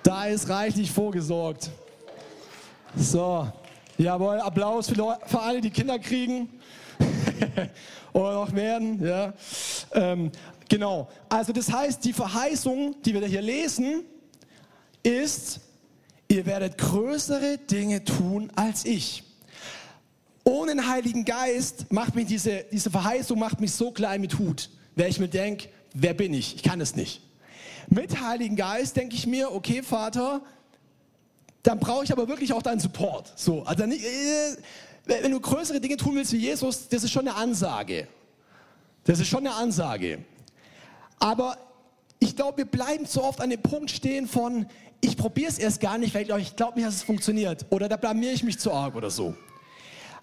Da 0.04 0.28
ist 0.28 0.47
reichlich 0.47 0.89
vorgesorgt. 0.89 1.69
So, 2.95 3.45
jawohl, 3.97 4.39
Applaus 4.39 4.88
für, 4.88 5.19
für 5.26 5.41
alle, 5.41 5.60
die 5.60 5.69
Kinder 5.69 6.00
kriegen. 6.00 6.47
Oder 8.13 8.36
noch 8.36 8.56
werden, 8.56 9.06
ja. 9.06 9.34
Ähm, 9.91 10.32
genau, 10.69 11.10
also 11.28 11.52
das 11.52 11.69
heißt, 11.69 12.06
die 12.06 12.13
Verheißung, 12.13 12.95
die 13.04 13.13
wir 13.13 13.28
hier 13.28 13.41
lesen, 13.41 14.06
ist, 15.04 15.60
ihr 16.30 16.45
werdet 16.45 16.78
größere 16.78 17.58
Dinge 17.58 18.06
tun 18.06 18.50
als 18.56 18.86
ich. 18.86 19.26
Ohne 20.45 20.71
den 20.71 20.88
Heiligen 20.88 21.26
Geist 21.26 21.91
macht 21.91 22.15
mich 22.15 22.28
diese, 22.28 22.63
diese 22.71 22.89
Verheißung 22.89 23.38
macht 23.38 23.60
mich 23.60 23.74
so 23.74 23.91
klein 23.91 24.21
mit 24.21 24.39
Hut, 24.39 24.69
weil 25.01 25.09
ich 25.09 25.19
mir 25.19 25.27
denke, 25.27 25.67
wer 25.93 26.13
bin 26.13 26.31
ich? 26.31 26.55
Ich 26.55 26.63
kann 26.63 26.79
es 26.79 26.95
nicht. 26.95 27.21
Mit 27.89 28.21
Heiligen 28.21 28.55
Geist 28.55 28.95
denke 28.95 29.15
ich 29.15 29.25
mir, 29.25 29.51
okay, 29.51 29.81
Vater, 29.81 30.41
dann 31.63 31.79
brauche 31.79 32.03
ich 32.03 32.11
aber 32.11 32.27
wirklich 32.27 32.53
auch 32.53 32.61
deinen 32.61 32.79
Support. 32.79 33.33
So, 33.35 33.63
also 33.63 33.87
nicht, 33.87 34.05
äh, 34.05 34.57
wenn 35.05 35.31
du 35.31 35.39
größere 35.39 35.81
Dinge 35.81 35.97
tun 35.97 36.15
willst 36.15 36.33
wie 36.33 36.37
Jesus, 36.37 36.87
das 36.87 37.03
ist 37.03 37.11
schon 37.11 37.27
eine 37.27 37.35
Ansage. 37.35 38.07
Das 39.03 39.19
ist 39.19 39.27
schon 39.27 39.39
eine 39.39 39.55
Ansage. 39.55 40.19
Aber 41.17 41.57
ich 42.19 42.35
glaube, 42.35 42.59
wir 42.59 42.65
bleiben 42.65 43.07
zu 43.07 43.23
oft 43.23 43.41
an 43.41 43.49
dem 43.49 43.61
Punkt 43.61 43.89
stehen 43.89 44.27
von, 44.27 44.67
ich 45.01 45.17
probiere 45.17 45.49
es 45.49 45.57
erst 45.57 45.81
gar 45.81 45.97
nicht, 45.97 46.13
weil 46.13 46.29
ich 46.39 46.55
glaube 46.55 46.75
nicht, 46.75 46.87
dass 46.87 46.95
es 46.95 47.03
funktioniert. 47.03 47.65
Oder 47.71 47.89
da 47.89 47.97
blamiere 47.97 48.33
ich 48.33 48.43
mich 48.43 48.59
zu 48.59 48.71
arg 48.71 48.93
oder 48.93 49.09
so. 49.09 49.35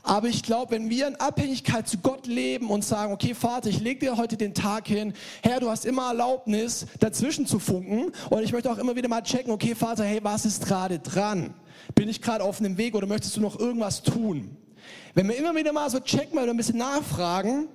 Aber 0.09 0.29
ich 0.29 0.43
glaube, 0.43 0.71
wenn 0.71 0.89
wir 0.89 1.07
in 1.07 1.17
Abhängigkeit 1.17 1.87
zu 1.87 1.99
Gott 1.99 2.27
leben 2.27 2.71
und 2.71 2.83
sagen, 2.83 3.13
okay, 3.13 3.35
Vater, 3.35 3.69
ich 3.69 3.81
lege 3.81 4.01
dir 4.01 4.17
heute 4.17 4.39
den 4.39 4.55
Tag 4.55 4.89
hin, 4.89 5.13
Herr, 5.43 5.61
du 5.61 5.69
hast 5.69 5.85
immer 5.85 6.09
Erlaubnis, 6.09 6.87
dazwischen 6.99 7.45
zu 7.45 7.59
funken. 7.59 8.11
Und 8.31 8.43
ich 8.43 8.53
möchte 8.53 8.73
auch 8.73 8.79
immer 8.79 8.97
wieder 8.97 9.11
mal 9.11 9.21
checken, 9.21 9.53
okay, 9.53 9.75
Vater, 9.75 10.05
hey, 10.05 10.21
was 10.23 10.47
ist 10.47 10.65
gerade 10.65 10.99
dran? 10.99 11.53
Bin 11.95 12.09
ich 12.09 12.23
gerade 12.23 12.43
auf 12.43 12.59
einem 12.59 12.79
Weg 12.79 12.95
oder 12.95 13.07
möchtest 13.07 13.37
du 13.37 13.43
noch 13.43 13.61
irgendwas 13.61 14.03
tun? 14.03 14.57
Wenn 15.13 15.29
wir 15.29 15.37
immer 15.37 15.55
wieder 15.55 15.75
mal 15.75 15.91
so 15.91 16.01
checken 16.01 16.39
oder 16.39 16.53
ein 16.53 16.57
bisschen 16.57 16.79
nachfragen, 16.79 17.69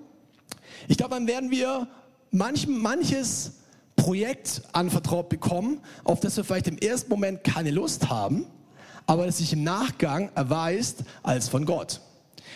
ich 0.88 0.98
glaube, 0.98 1.14
dann 1.14 1.28
werden 1.28 1.52
wir 1.52 1.88
manch, 2.32 2.66
manches 2.66 3.58
Projekt 3.96 4.64
anvertraut 4.72 5.30
bekommen, 5.30 5.82
auf 6.04 6.20
das 6.20 6.36
wir 6.36 6.44
vielleicht 6.44 6.68
im 6.68 6.80
ersten 6.80 7.12
Moment 7.12 7.44
keine 7.44 7.70
Lust 7.70 8.10
haben, 8.10 8.48
aber 9.06 9.28
das 9.28 9.38
sich 9.38 9.54
im 9.54 9.64
Nachgang 9.64 10.32
erweist 10.34 11.04
als 11.22 11.48
von 11.48 11.68
Gott. 11.68 12.02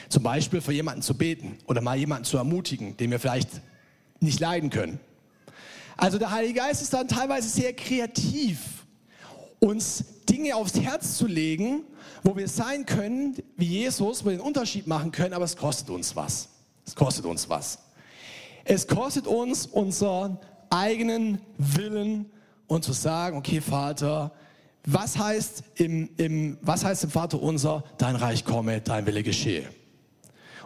Zum 0.10 0.23
Beispiel 0.23 0.62
für 0.62 0.73
jemanden 0.73 1.01
zu 1.01 1.15
beten 1.17 1.57
oder 1.67 1.81
mal 1.81 1.97
jemanden 1.97 2.25
zu 2.25 2.38
ermutigen, 2.38 2.97
den 2.97 3.12
wir 3.12 3.19
vielleicht 3.19 3.49
nicht 4.19 4.39
leiden 4.39 4.69
können. 4.69 4.99
Also 5.97 6.17
der 6.17 6.31
Heilige 6.31 6.60
Geist 6.60 6.81
ist 6.81 6.93
dann 6.93 7.07
teilweise 7.07 7.49
sehr 7.49 7.73
kreativ, 7.73 8.60
uns 9.60 10.05
Dinge 10.29 10.55
aufs 10.55 10.79
Herz 10.79 11.17
zu 11.17 11.25
legen, 11.25 11.83
wo 12.23 12.36
wir 12.36 12.47
sein 12.47 12.86
können 12.86 13.36
wie 13.55 13.65
Jesus, 13.65 14.23
wo 14.23 14.29
wir 14.29 14.38
den 14.38 14.41
Unterschied 14.41 14.86
machen 14.86 15.12
können, 15.12 15.33
aber 15.33 15.45
es 15.45 15.55
kostet 15.55 15.89
uns 15.89 16.15
was. 16.15 16.49
Es 16.86 16.95
kostet 16.95 17.25
uns 17.25 17.49
was. 17.49 17.79
Es 18.63 18.88
kostet 18.88 19.27
uns 19.27 19.65
unseren 19.65 20.38
eigenen 20.69 21.39
Willen 21.57 22.29
und 22.67 22.83
zu 22.83 22.93
sagen, 22.93 23.38
okay 23.38 23.62
Vater, 23.62 24.31
was 24.86 25.17
heißt 25.17 25.63
im, 25.75 26.10
im, 26.17 26.57
was 26.62 26.83
heißt 26.86 27.05
im 27.05 27.10
Vater 27.10 27.41
unser, 27.41 27.83
dein 27.97 28.15
Reich 28.15 28.45
komme, 28.45 28.81
dein 28.81 29.05
Wille 29.05 29.23
geschehe. 29.23 29.67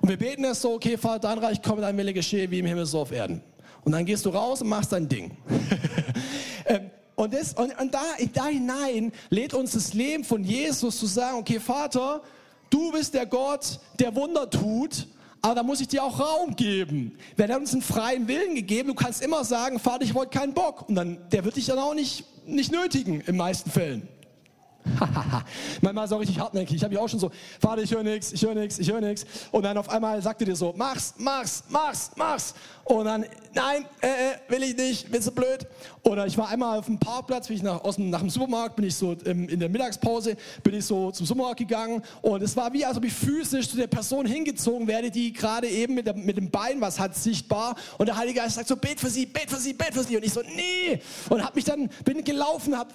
Und 0.02 0.10
wir 0.10 0.18
beten 0.18 0.44
es 0.46 0.62
so, 0.62 0.74
okay 0.74 0.98
Vater, 0.98 1.30
dein 1.30 1.38
Reich 1.38 1.62
komme, 1.62 1.82
dein 1.82 1.98
Wille 1.98 2.14
geschehe, 2.14 2.50
wie 2.50 2.60
im 2.60 2.66
Himmel 2.66 2.86
so 2.86 3.02
auf 3.02 3.12
Erden. 3.12 3.42
Und 3.84 3.92
dann 3.94 4.06
gehst 4.06 4.26
du 4.26 4.30
raus 4.30 4.62
und 4.62 4.70
machst 4.70 4.92
dein 4.92 5.08
Ding. 5.08 5.32
Ähm, 6.64 6.92
und, 7.16 7.34
das, 7.34 7.54
und, 7.54 7.78
und 7.82 7.92
da, 7.92 8.04
da 8.34 8.46
hinein 8.46 9.12
lädt 9.32 9.56
uns 9.56 9.72
das 9.72 9.96
Leben 9.96 10.24
von 10.24 10.44
Jesus 10.44 11.00
zu 11.00 11.08
sagen, 11.08 11.40
okay 11.40 11.60
Vater, 11.60 12.22
du 12.70 12.92
bist 12.92 13.16
der 13.16 13.26
Gott, 13.26 13.80
der 14.00 14.16
Wunder 14.16 14.48
tut 14.48 15.08
aber 15.42 15.56
da 15.56 15.64
muss 15.64 15.82
ich 15.82 15.88
dir 15.88 16.04
auch 16.04 16.20
Raum 16.20 16.56
geben. 16.56 17.18
Weil 17.36 17.50
er 17.50 17.56
hat 17.56 17.62
uns 17.62 17.74
einen 17.74 17.82
freien 17.82 18.28
Willen 18.28 18.56
gegeben. 18.56 18.90
Du 18.90 18.94
kannst 18.94 19.24
immer 19.24 19.44
sagen, 19.44 19.80
Vater, 19.80 20.04
ich 20.04 20.14
wollte 20.14 20.38
keinen 20.38 20.54
Bock. 20.54 20.88
Und 20.88 20.96
dann, 20.96 21.18
der 21.32 21.44
wird 21.44 21.56
dich 21.56 21.66
dann 21.66 21.80
auch 21.80 21.96
nicht, 21.96 22.26
nicht 22.46 22.72
nötigen, 22.72 23.22
in 23.22 23.38
meisten 23.38 23.72
Fällen. 23.72 24.08
Manchmal 25.82 26.06
ist 26.06 26.14
auch 26.14 26.20
richtig 26.20 26.40
hartnäckig. 26.40 26.76
Ich 26.76 26.84
habe 26.84 26.94
mich 26.94 27.02
auch 27.02 27.10
schon 27.10 27.20
so, 27.20 27.32
Vater, 27.60 27.82
ich 27.82 27.92
höre 27.92 28.04
nichts, 28.04 28.32
ich 28.32 28.42
höre 28.42 28.56
nichts, 28.56 28.80
ich 28.80 28.92
höre 28.92 29.02
nichts. 29.02 29.26
Und 29.52 29.64
dann 29.64 29.78
auf 29.78 29.90
einmal 29.90 30.22
sagt 30.22 30.42
er 30.42 30.46
dir 30.46 30.56
so, 30.56 30.74
mach's, 30.76 31.14
mach's, 31.18 31.64
mach's, 31.70 32.12
mach's. 32.16 32.54
Und 32.84 33.06
dann, 33.06 33.26
nein, 33.54 33.86
äh, 34.02 34.08
äh, 34.08 34.10
will 34.50 34.64
ich 34.64 34.76
nicht, 34.76 35.12
bist 35.12 35.28
du 35.28 35.32
blöd. 35.32 35.68
Oder 36.04 36.26
ich 36.26 36.38
war 36.38 36.50
einmal 36.50 36.80
auf 36.80 36.88
dem 36.88 36.98
Parkplatz, 36.98 37.48
bin 37.48 37.58
ich 37.58 37.64
nach, 37.64 37.84
aus 37.84 37.96
dem, 37.96 38.10
nach 38.10 38.20
dem 38.20 38.30
Supermarkt, 38.30 38.76
bin 38.76 38.86
ich 38.86 38.96
so 38.96 39.16
ähm, 39.26 39.48
in 39.48 39.60
der 39.60 39.70
Mittagspause, 39.70 40.36
bin 40.64 40.74
ich 40.74 40.86
so 40.86 41.12
zum 41.12 41.26
Supermarkt 41.26 41.60
gegangen. 41.60 42.02
Und 42.22 42.42
es 42.42 42.56
war 42.58 42.74
wie, 42.74 42.84
als 42.84 42.98
ob 42.98 43.06
ich 43.06 43.14
physisch 43.14 43.70
zu 43.70 43.78
der 43.78 43.88
Person 43.88 44.26
hingezogen 44.26 44.88
werde, 44.88 45.12
die 45.12 45.32
gerade 45.32 45.68
eben 45.68 45.94
mit, 45.94 46.08
der, 46.08 46.16
mit 46.16 46.38
dem 46.38 46.50
Bein 46.50 46.82
was 46.82 47.00
hat, 47.00 47.16
sichtbar. 47.16 47.76
Und 47.98 48.08
der 48.08 48.18
Heilige 48.18 48.40
Geist 48.40 48.56
sagt 48.56 48.68
so, 48.68 48.76
bet 48.76 49.00
für 49.00 49.10
sie, 49.10 49.26
bet 49.26 49.50
für 49.50 49.58
sie, 49.58 49.74
bet 49.74 49.94
für 49.94 50.04
sie. 50.04 50.18
Und 50.18 50.26
ich 50.26 50.34
so, 50.34 50.42
nee. 50.42 51.00
Und 51.30 51.44
hab 51.44 51.56
mich 51.56 51.66
dann, 51.66 51.90
bin 52.04 52.24
gelaufen, 52.24 52.78
hab 52.78 52.94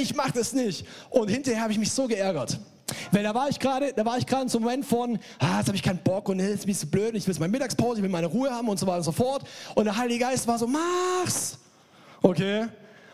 ich 0.00 0.14
mach 0.14 0.30
das 0.30 0.52
nicht. 0.52 0.86
Und 1.10 1.28
hinterher 1.28 1.62
habe 1.62 1.72
ich 1.72 1.78
mich 1.78 1.92
so 1.92 2.06
geärgert. 2.06 2.58
Weil 3.10 3.22
da 3.22 3.34
war 3.34 3.48
ich 3.48 3.58
gerade, 3.58 3.92
da 3.94 4.04
war 4.04 4.16
ich 4.18 4.26
gerade 4.26 4.42
einem 4.42 4.62
Moment 4.62 4.86
von, 4.86 5.18
ah, 5.38 5.58
jetzt 5.58 5.66
habe 5.66 5.76
ich 5.76 5.82
keinen 5.82 5.98
Bock 5.98 6.28
und 6.28 6.38
jetzt 6.38 6.68
ich 6.68 6.78
so 6.78 6.86
blöd 6.86 7.14
ich 7.14 7.26
will 7.26 7.34
meine 7.38 7.50
Mittagspause, 7.50 7.98
ich 7.98 8.02
will 8.02 8.10
meine 8.10 8.28
Ruhe 8.28 8.50
haben 8.50 8.68
und 8.68 8.78
so 8.78 8.86
weiter 8.86 8.98
und 8.98 9.04
so 9.04 9.12
fort. 9.12 9.42
Und 9.74 9.86
der 9.86 9.96
Heilige 9.96 10.20
Geist 10.20 10.46
war 10.46 10.58
so, 10.58 10.66
mach's. 10.66 11.58
Okay. 12.22 12.66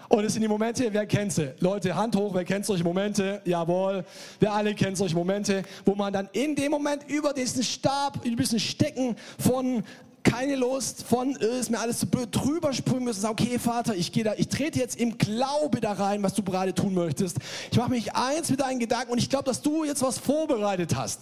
Und 0.09 0.26
es 0.26 0.35
sind 0.35 0.42
die 0.42 0.48
Momente, 0.48 0.92
wer 0.92 1.07
kennt 1.07 1.33
sie? 1.33 1.55
Leute, 1.61 1.94
Hand 1.94 2.14
hoch, 2.14 2.35
wer 2.35 2.44
kennt 2.44 2.66
solche 2.66 2.85
Momente? 2.85 3.40
Jawohl, 3.46 4.05
wir 4.40 4.52
alle 4.52 4.74
kennen 4.74 4.94
solche 4.94 5.14
Momente, 5.14 5.62
wo 5.87 5.94
man 5.94 6.12
dann 6.12 6.28
in 6.33 6.55
dem 6.55 6.70
Moment 6.70 7.09
über 7.09 7.33
diesen 7.33 7.62
Stab, 7.62 8.22
über 8.22 8.42
diesen 8.42 8.61
Stecken 8.61 9.16
von 9.38 9.83
keine 10.23 10.57
Lust 10.57 11.05
von, 11.05 11.37
äh, 11.37 11.59
ist 11.59 11.71
mir 11.71 11.79
alles 11.79 11.99
zu 11.99 12.07
blöd, 12.07 12.29
drüber 12.31 12.73
springen 12.73 13.05
müssen, 13.05 13.21
sagen, 13.21 13.37
okay, 13.39 13.59
Vater, 13.59 13.95
ich 13.95 14.13
gehe 14.13 14.25
da, 14.25 14.35
ich 14.37 14.49
trete 14.49 14.79
jetzt 14.79 14.97
im 14.99 15.19
Glaube 15.19 15.81
da 15.81 15.93
rein, 15.93 16.23
was 16.23 16.35
du 16.35 16.43
gerade 16.43 16.75
tun 16.75 16.95
möchtest. 16.95 17.39
Ich 17.71 17.79
mache 17.79 17.91
mich 17.91 18.15
eins 18.15 18.51
mit 18.51 18.61
deinen 18.61 18.79
Gedanken 18.79 19.13
und 19.13 19.19
ich 19.19 19.31
glaube, 19.31 19.45
dass 19.45 19.63
du 19.63 19.85
jetzt 19.85 20.03
was 20.03 20.19
vorbereitet 20.19 20.95
hast. 20.97 21.21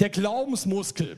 Der 0.00 0.10
Glaubensmuskel. 0.10 1.16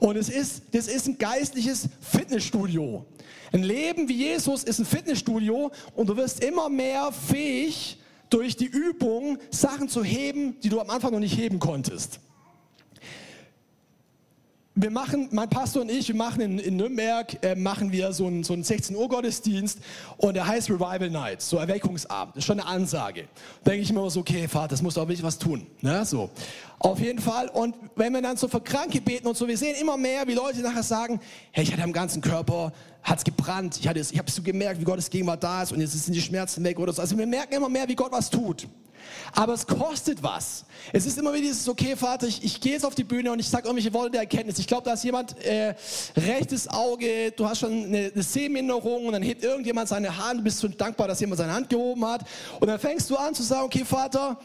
Und 0.00 0.16
es 0.16 0.28
ist, 0.28 0.62
das 0.72 0.88
ist 0.88 1.06
ein 1.06 1.18
geistliches 1.18 1.88
Fitnessstudio. 2.00 3.06
Ein 3.52 3.62
Leben 3.62 4.08
wie 4.08 4.16
Jesus 4.16 4.64
ist 4.64 4.78
ein 4.78 4.84
Fitnessstudio 4.84 5.70
und 5.94 6.08
du 6.08 6.16
wirst 6.16 6.44
immer 6.44 6.68
mehr 6.68 7.10
fähig, 7.12 7.98
durch 8.28 8.56
die 8.56 8.66
Übung 8.66 9.38
Sachen 9.50 9.88
zu 9.88 10.02
heben, 10.02 10.58
die 10.60 10.68
du 10.68 10.80
am 10.80 10.90
Anfang 10.90 11.12
noch 11.12 11.20
nicht 11.20 11.38
heben 11.38 11.60
konntest 11.60 12.18
wir 14.78 14.90
machen, 14.90 15.28
mein 15.32 15.48
Pastor 15.48 15.82
und 15.82 15.90
ich, 15.90 16.08
wir 16.08 16.14
machen 16.14 16.42
in, 16.42 16.58
in 16.58 16.76
Nürnberg, 16.76 17.42
äh, 17.42 17.54
machen 17.54 17.92
wir 17.92 18.12
so 18.12 18.26
einen, 18.26 18.44
so 18.44 18.52
einen 18.52 18.62
16 18.62 18.94
Uhr 18.94 19.08
Gottesdienst 19.08 19.78
und 20.18 20.34
der 20.34 20.46
heißt 20.46 20.68
Revival 20.68 21.08
Night, 21.08 21.40
so 21.40 21.56
Erweckungsabend. 21.56 22.36
Das 22.36 22.42
ist 22.42 22.46
schon 22.46 22.60
eine 22.60 22.68
Ansage. 22.68 23.24
Denke 23.64 23.80
ich 23.80 23.90
mir 23.90 24.00
immer 24.00 24.10
so, 24.10 24.20
okay, 24.20 24.46
Vater, 24.46 24.68
das 24.68 24.82
muss 24.82 24.94
doch 24.94 25.02
wirklich 25.02 25.22
was 25.22 25.38
tun. 25.38 25.66
Ne? 25.80 26.04
So. 26.04 26.28
Auf 26.78 27.00
jeden 27.00 27.20
Fall. 27.20 27.48
Und 27.48 27.74
wenn 27.96 28.12
wir 28.12 28.20
dann 28.20 28.36
so 28.36 28.48
für 28.48 28.60
Kranke 28.60 29.00
beten 29.00 29.26
und 29.26 29.34
so, 29.34 29.48
wir 29.48 29.56
sehen 29.56 29.76
immer 29.80 29.96
mehr, 29.96 30.28
wie 30.28 30.34
Leute 30.34 30.60
nachher 30.60 30.82
sagen, 30.82 31.20
hey, 31.52 31.64
ich 31.64 31.72
hatte 31.72 31.82
am 31.82 31.94
ganzen 31.94 32.20
Körper, 32.20 32.70
hat's 33.06 33.24
gebrannt, 33.24 33.78
ich, 33.80 33.86
es, 33.86 34.10
ich 34.10 34.18
habe 34.18 34.30
so 34.30 34.42
gemerkt, 34.42 34.80
wie 34.80 34.84
Gottes 34.84 35.08
Gegenwart 35.08 35.42
da 35.42 35.62
ist 35.62 35.72
und 35.72 35.80
jetzt 35.80 35.92
sind 35.92 36.12
die 36.12 36.20
Schmerzen 36.20 36.62
weg 36.64 36.78
oder 36.78 36.92
so. 36.92 37.00
Also 37.00 37.16
wir 37.16 37.26
merken 37.26 37.54
immer 37.54 37.68
mehr, 37.68 37.88
wie 37.88 37.94
Gott 37.94 38.12
was 38.12 38.28
tut. 38.28 38.66
Aber 39.32 39.52
es 39.54 39.64
kostet 39.66 40.22
was. 40.22 40.64
Es 40.92 41.06
ist 41.06 41.16
immer 41.16 41.32
wieder 41.32 41.44
dieses, 41.44 41.68
okay, 41.68 41.94
Vater, 41.94 42.26
ich, 42.26 42.42
ich 42.42 42.60
gehe 42.60 42.72
jetzt 42.72 42.84
auf 42.84 42.96
die 42.96 43.04
Bühne 43.04 43.30
und 43.30 43.38
ich 43.38 43.48
sage 43.48 43.66
irgendwelche 43.66 43.92
Worte 43.94 44.10
der 44.10 44.22
Erkenntnis. 44.22 44.58
Ich 44.58 44.66
glaube, 44.66 44.82
da 44.82 44.94
ist 44.94 45.04
jemand, 45.04 45.40
äh, 45.44 45.74
rechtes 46.16 46.68
Auge, 46.68 47.30
du 47.30 47.48
hast 47.48 47.60
schon 47.60 47.70
eine, 47.70 48.10
eine 48.12 48.22
Sehminderung 48.22 49.06
und 49.06 49.12
dann 49.12 49.22
hebt 49.22 49.44
irgendjemand 49.44 49.88
seine 49.88 50.16
Hand, 50.16 50.40
du 50.40 50.44
bist 50.44 50.58
so 50.58 50.66
dankbar, 50.66 51.06
dass 51.06 51.20
jemand 51.20 51.38
seine 51.38 51.52
Hand 51.52 51.68
gehoben 51.68 52.04
hat. 52.04 52.22
Und 52.58 52.66
dann 52.66 52.80
fängst 52.80 53.08
du 53.08 53.16
an 53.16 53.34
zu 53.34 53.44
sagen, 53.44 53.66
okay, 53.66 53.84
Vater, 53.84 54.38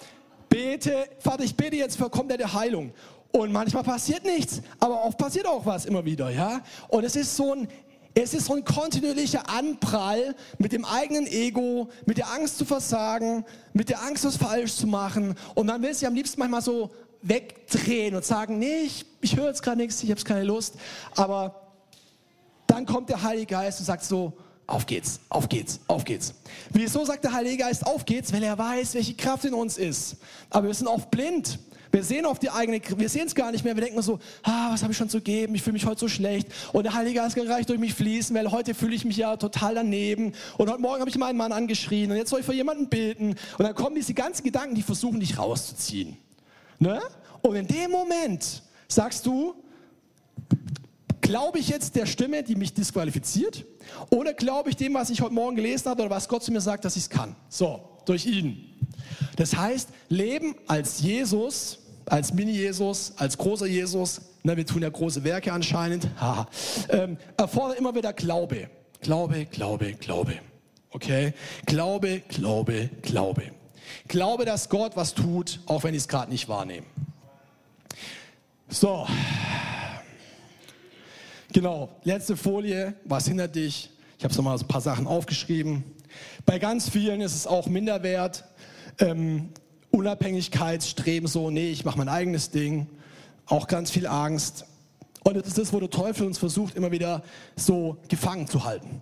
bete, 0.49 1.05
Vater, 1.19 1.43
ich 1.43 1.55
bete 1.55 1.77
jetzt 1.77 1.97
für 1.97 2.09
komplette 2.09 2.53
Heilung. 2.53 2.93
Und 3.31 3.51
manchmal 3.51 3.83
passiert 3.83 4.25
nichts, 4.25 4.61
aber 4.79 5.05
oft 5.05 5.17
passiert 5.17 5.47
auch 5.47 5.65
was 5.65 5.85
immer 5.85 6.03
wieder, 6.03 6.29
ja. 6.29 6.61
Und 6.89 7.05
es 7.05 7.15
ist 7.15 7.35
so 7.35 7.53
ein 7.53 7.67
es 8.13 8.33
ist 8.33 8.45
so 8.45 8.55
ein 8.55 8.65
kontinuierlicher 8.65 9.49
Anprall 9.49 10.35
mit 10.57 10.73
dem 10.73 10.83
eigenen 10.83 11.27
Ego, 11.27 11.89
mit 12.05 12.17
der 12.17 12.31
Angst 12.31 12.57
zu 12.57 12.65
versagen, 12.65 13.45
mit 13.73 13.89
der 13.89 14.01
Angst, 14.03 14.25
was 14.25 14.37
falsch 14.37 14.75
zu 14.75 14.87
machen. 14.87 15.35
Und 15.55 15.67
man 15.67 15.81
will 15.81 15.93
sich 15.93 16.07
am 16.07 16.13
liebsten 16.13 16.39
manchmal 16.39 16.61
so 16.61 16.91
wegdrehen 17.21 18.15
und 18.15 18.25
sagen, 18.25 18.59
nee, 18.59 18.81
ich, 18.85 19.05
ich 19.21 19.37
höre 19.37 19.47
jetzt 19.47 19.63
gerade 19.63 19.77
nichts, 19.77 20.03
ich 20.03 20.11
habe 20.11 20.21
keine 20.23 20.43
Lust. 20.43 20.75
Aber 21.15 21.61
dann 22.67 22.85
kommt 22.85 23.09
der 23.09 23.21
Heilige 23.21 23.47
Geist 23.47 23.79
und 23.79 23.85
sagt 23.85 24.03
so, 24.03 24.33
auf 24.67 24.85
geht's, 24.85 25.19
auf 25.29 25.49
geht's, 25.49 25.79
auf 25.87 26.03
geht's. 26.03 26.33
Wieso 26.71 27.03
sagt 27.05 27.23
der 27.23 27.33
Heilige 27.33 27.57
Geist, 27.57 27.85
auf 27.85 28.05
geht's? 28.05 28.31
Weil 28.31 28.43
er 28.43 28.57
weiß, 28.57 28.93
welche 28.93 29.13
Kraft 29.13 29.45
in 29.45 29.53
uns 29.53 29.77
ist. 29.77 30.17
Aber 30.49 30.67
wir 30.67 30.73
sind 30.73 30.87
oft 30.87 31.11
blind. 31.11 31.59
Wir 31.91 32.03
sehen 32.03 32.25
auf 32.25 32.39
die 32.39 32.49
eigene, 32.49 32.81
wir 32.97 33.09
sehen 33.09 33.27
es 33.27 33.35
gar 33.35 33.51
nicht 33.51 33.65
mehr. 33.65 33.75
Wir 33.75 33.83
denken 33.83 34.01
so, 34.01 34.19
ah, 34.43 34.71
was 34.71 34.81
habe 34.81 34.93
ich 34.93 34.97
schon 34.97 35.09
zu 35.09 35.21
geben? 35.21 35.55
Ich 35.55 35.61
fühle 35.61 35.73
mich 35.73 35.85
heute 35.85 35.99
so 35.99 36.07
schlecht. 36.07 36.47
Und 36.71 36.83
der 36.83 36.93
Heilige 36.93 37.19
Geist 37.19 37.35
kann 37.35 37.45
gleich 37.45 37.65
durch 37.65 37.79
mich 37.79 37.93
fließen, 37.93 38.35
weil 38.35 38.49
heute 38.51 38.73
fühle 38.73 38.95
ich 38.95 39.03
mich 39.03 39.17
ja 39.17 39.35
total 39.35 39.75
daneben. 39.75 40.33
Und 40.57 40.69
heute 40.69 40.81
Morgen 40.81 41.01
habe 41.01 41.09
ich 41.09 41.17
meinen 41.17 41.37
Mann 41.37 41.51
angeschrien 41.51 42.11
und 42.11 42.17
jetzt 42.17 42.29
soll 42.29 42.39
ich 42.39 42.45
für 42.45 42.53
jemanden 42.53 42.87
beten. 42.87 43.35
Und 43.57 43.65
dann 43.65 43.75
kommen 43.75 43.95
diese 43.95 44.13
ganzen 44.13 44.43
Gedanken, 44.43 44.75
die 44.75 44.83
versuchen, 44.83 45.19
dich 45.19 45.37
rauszuziehen. 45.37 46.17
Ne? 46.79 47.01
Und 47.41 47.55
in 47.55 47.67
dem 47.67 47.91
Moment 47.91 48.63
sagst 48.87 49.25
du, 49.25 49.55
glaube 51.21 51.59
ich 51.59 51.69
jetzt 51.69 51.95
der 51.95 52.05
Stimme, 52.05 52.43
die 52.43 52.55
mich 52.55 52.73
disqualifiziert? 52.73 53.65
Oder 54.09 54.33
glaube 54.33 54.69
ich 54.69 54.75
dem, 54.75 54.93
was 54.93 55.09
ich 55.09 55.21
heute 55.21 55.33
Morgen 55.33 55.55
gelesen 55.55 55.89
habe 55.89 56.03
oder 56.03 56.11
was 56.11 56.27
Gott 56.27 56.43
zu 56.43 56.51
mir 56.51 56.61
sagt, 56.61 56.85
dass 56.85 56.95
ich 56.95 57.03
es 57.03 57.09
kann? 57.09 57.35
So, 57.49 57.81
durch 58.05 58.25
ihn. 58.25 58.65
Das 59.35 59.55
heißt, 59.55 59.89
leben 60.09 60.55
als 60.67 61.01
Jesus 61.01 61.79
als 62.11 62.33
Mini-Jesus, 62.33 63.13
als 63.15 63.37
großer 63.37 63.67
Jesus, 63.67 64.19
na, 64.43 64.57
wir 64.57 64.65
tun 64.65 64.81
ja 64.81 64.89
große 64.89 65.23
Werke 65.23 65.53
anscheinend, 65.53 66.09
ähm, 66.89 67.17
erfordert 67.37 67.79
immer 67.79 67.95
wieder 67.95 68.11
Glaube. 68.11 68.69
Glaube, 68.99 69.45
Glaube, 69.45 69.93
Glaube. 69.93 70.33
Okay? 70.89 71.33
Glaube, 71.65 72.21
Glaube, 72.27 72.89
Glaube. 73.01 73.51
Glaube, 74.09 74.43
dass 74.43 74.67
Gott 74.67 74.97
was 74.97 75.13
tut, 75.13 75.61
auch 75.67 75.85
wenn 75.85 75.93
ich 75.93 76.01
es 76.01 76.07
gerade 76.09 76.29
nicht 76.29 76.49
wahrnehme. 76.49 76.85
So. 78.67 79.07
Genau, 81.53 81.89
letzte 82.03 82.35
Folie. 82.35 82.93
Was 83.05 83.27
hindert 83.27 83.55
dich? 83.55 83.89
Ich 84.17 84.25
habe 84.25 84.33
so 84.33 84.41
mal 84.41 84.57
so 84.57 84.65
ein 84.65 84.67
paar 84.67 84.81
Sachen 84.81 85.07
aufgeschrieben. 85.07 85.85
Bei 86.45 86.59
ganz 86.59 86.89
vielen 86.89 87.21
ist 87.21 87.35
es 87.35 87.47
auch 87.47 87.67
Minderwert. 87.67 88.43
Ähm, 88.99 89.53
Unabhängigkeitsstreben, 89.91 91.27
so, 91.27 91.49
nee, 91.49 91.69
ich 91.69 91.85
mache 91.85 91.97
mein 91.97 92.09
eigenes 92.09 92.49
Ding, 92.49 92.87
auch 93.45 93.67
ganz 93.67 93.91
viel 93.91 94.07
Angst. 94.07 94.65
Und 95.23 95.35
das 95.35 95.47
ist 95.47 95.57
das, 95.57 95.73
wo 95.73 95.79
der 95.79 95.89
Teufel 95.89 96.25
uns 96.25 96.37
versucht, 96.37 96.75
immer 96.75 96.91
wieder 96.91 97.23
so 97.55 97.97
gefangen 98.07 98.47
zu 98.47 98.63
halten. 98.63 99.01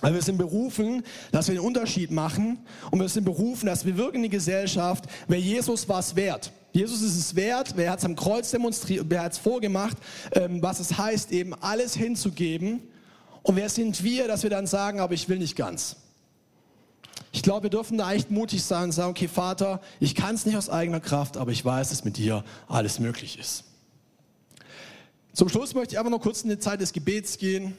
Weil 0.00 0.14
wir 0.14 0.22
sind 0.22 0.36
berufen, 0.36 1.04
dass 1.30 1.46
wir 1.46 1.54
den 1.54 1.64
Unterschied 1.64 2.10
machen 2.10 2.58
und 2.90 3.00
wir 3.00 3.08
sind 3.08 3.24
berufen, 3.24 3.66
dass 3.66 3.86
wir 3.86 3.96
wirken 3.96 4.16
in 4.16 4.22
die 4.24 4.28
Gesellschaft, 4.28 5.04
wer 5.28 5.38
Jesus 5.38 5.88
was 5.88 6.16
wert. 6.16 6.52
Jesus 6.72 7.02
ist 7.02 7.16
es 7.16 7.36
wert, 7.36 7.74
wer 7.76 7.90
hat 7.90 8.00
es 8.00 8.04
am 8.04 8.16
Kreuz 8.16 8.50
demonstriert, 8.50 9.06
wer 9.08 9.22
hat 9.22 9.32
es 9.32 9.38
vorgemacht, 9.38 9.96
ähm, 10.32 10.60
was 10.60 10.80
es 10.80 10.98
heißt, 10.98 11.30
eben 11.30 11.54
alles 11.54 11.94
hinzugeben. 11.94 12.80
Und 13.42 13.56
wer 13.56 13.68
sind 13.68 14.02
wir, 14.02 14.26
dass 14.26 14.42
wir 14.42 14.50
dann 14.50 14.66
sagen, 14.66 14.98
aber 14.98 15.14
ich 15.14 15.28
will 15.28 15.38
nicht 15.38 15.54
ganz. 15.54 15.96
Ich 17.32 17.42
glaube, 17.42 17.64
wir 17.64 17.70
dürfen 17.70 17.96
da 17.96 18.12
echt 18.12 18.30
mutig 18.30 18.62
sein 18.62 18.84
und 18.84 18.92
sagen, 18.92 19.10
okay, 19.10 19.26
Vater, 19.26 19.80
ich 20.00 20.14
kann 20.14 20.34
es 20.34 20.44
nicht 20.44 20.56
aus 20.56 20.68
eigener 20.68 21.00
Kraft, 21.00 21.38
aber 21.38 21.50
ich 21.50 21.64
weiß, 21.64 21.88
dass 21.88 22.04
mit 22.04 22.18
dir 22.18 22.44
alles 22.68 23.00
möglich 23.00 23.38
ist. 23.38 23.64
Zum 25.32 25.48
Schluss 25.48 25.74
möchte 25.74 25.94
ich 25.94 25.98
aber 25.98 26.10
noch 26.10 26.20
kurz 26.20 26.42
in 26.42 26.50
die 26.50 26.58
Zeit 26.58 26.82
des 26.82 26.92
Gebets 26.92 27.38
gehen. 27.38 27.74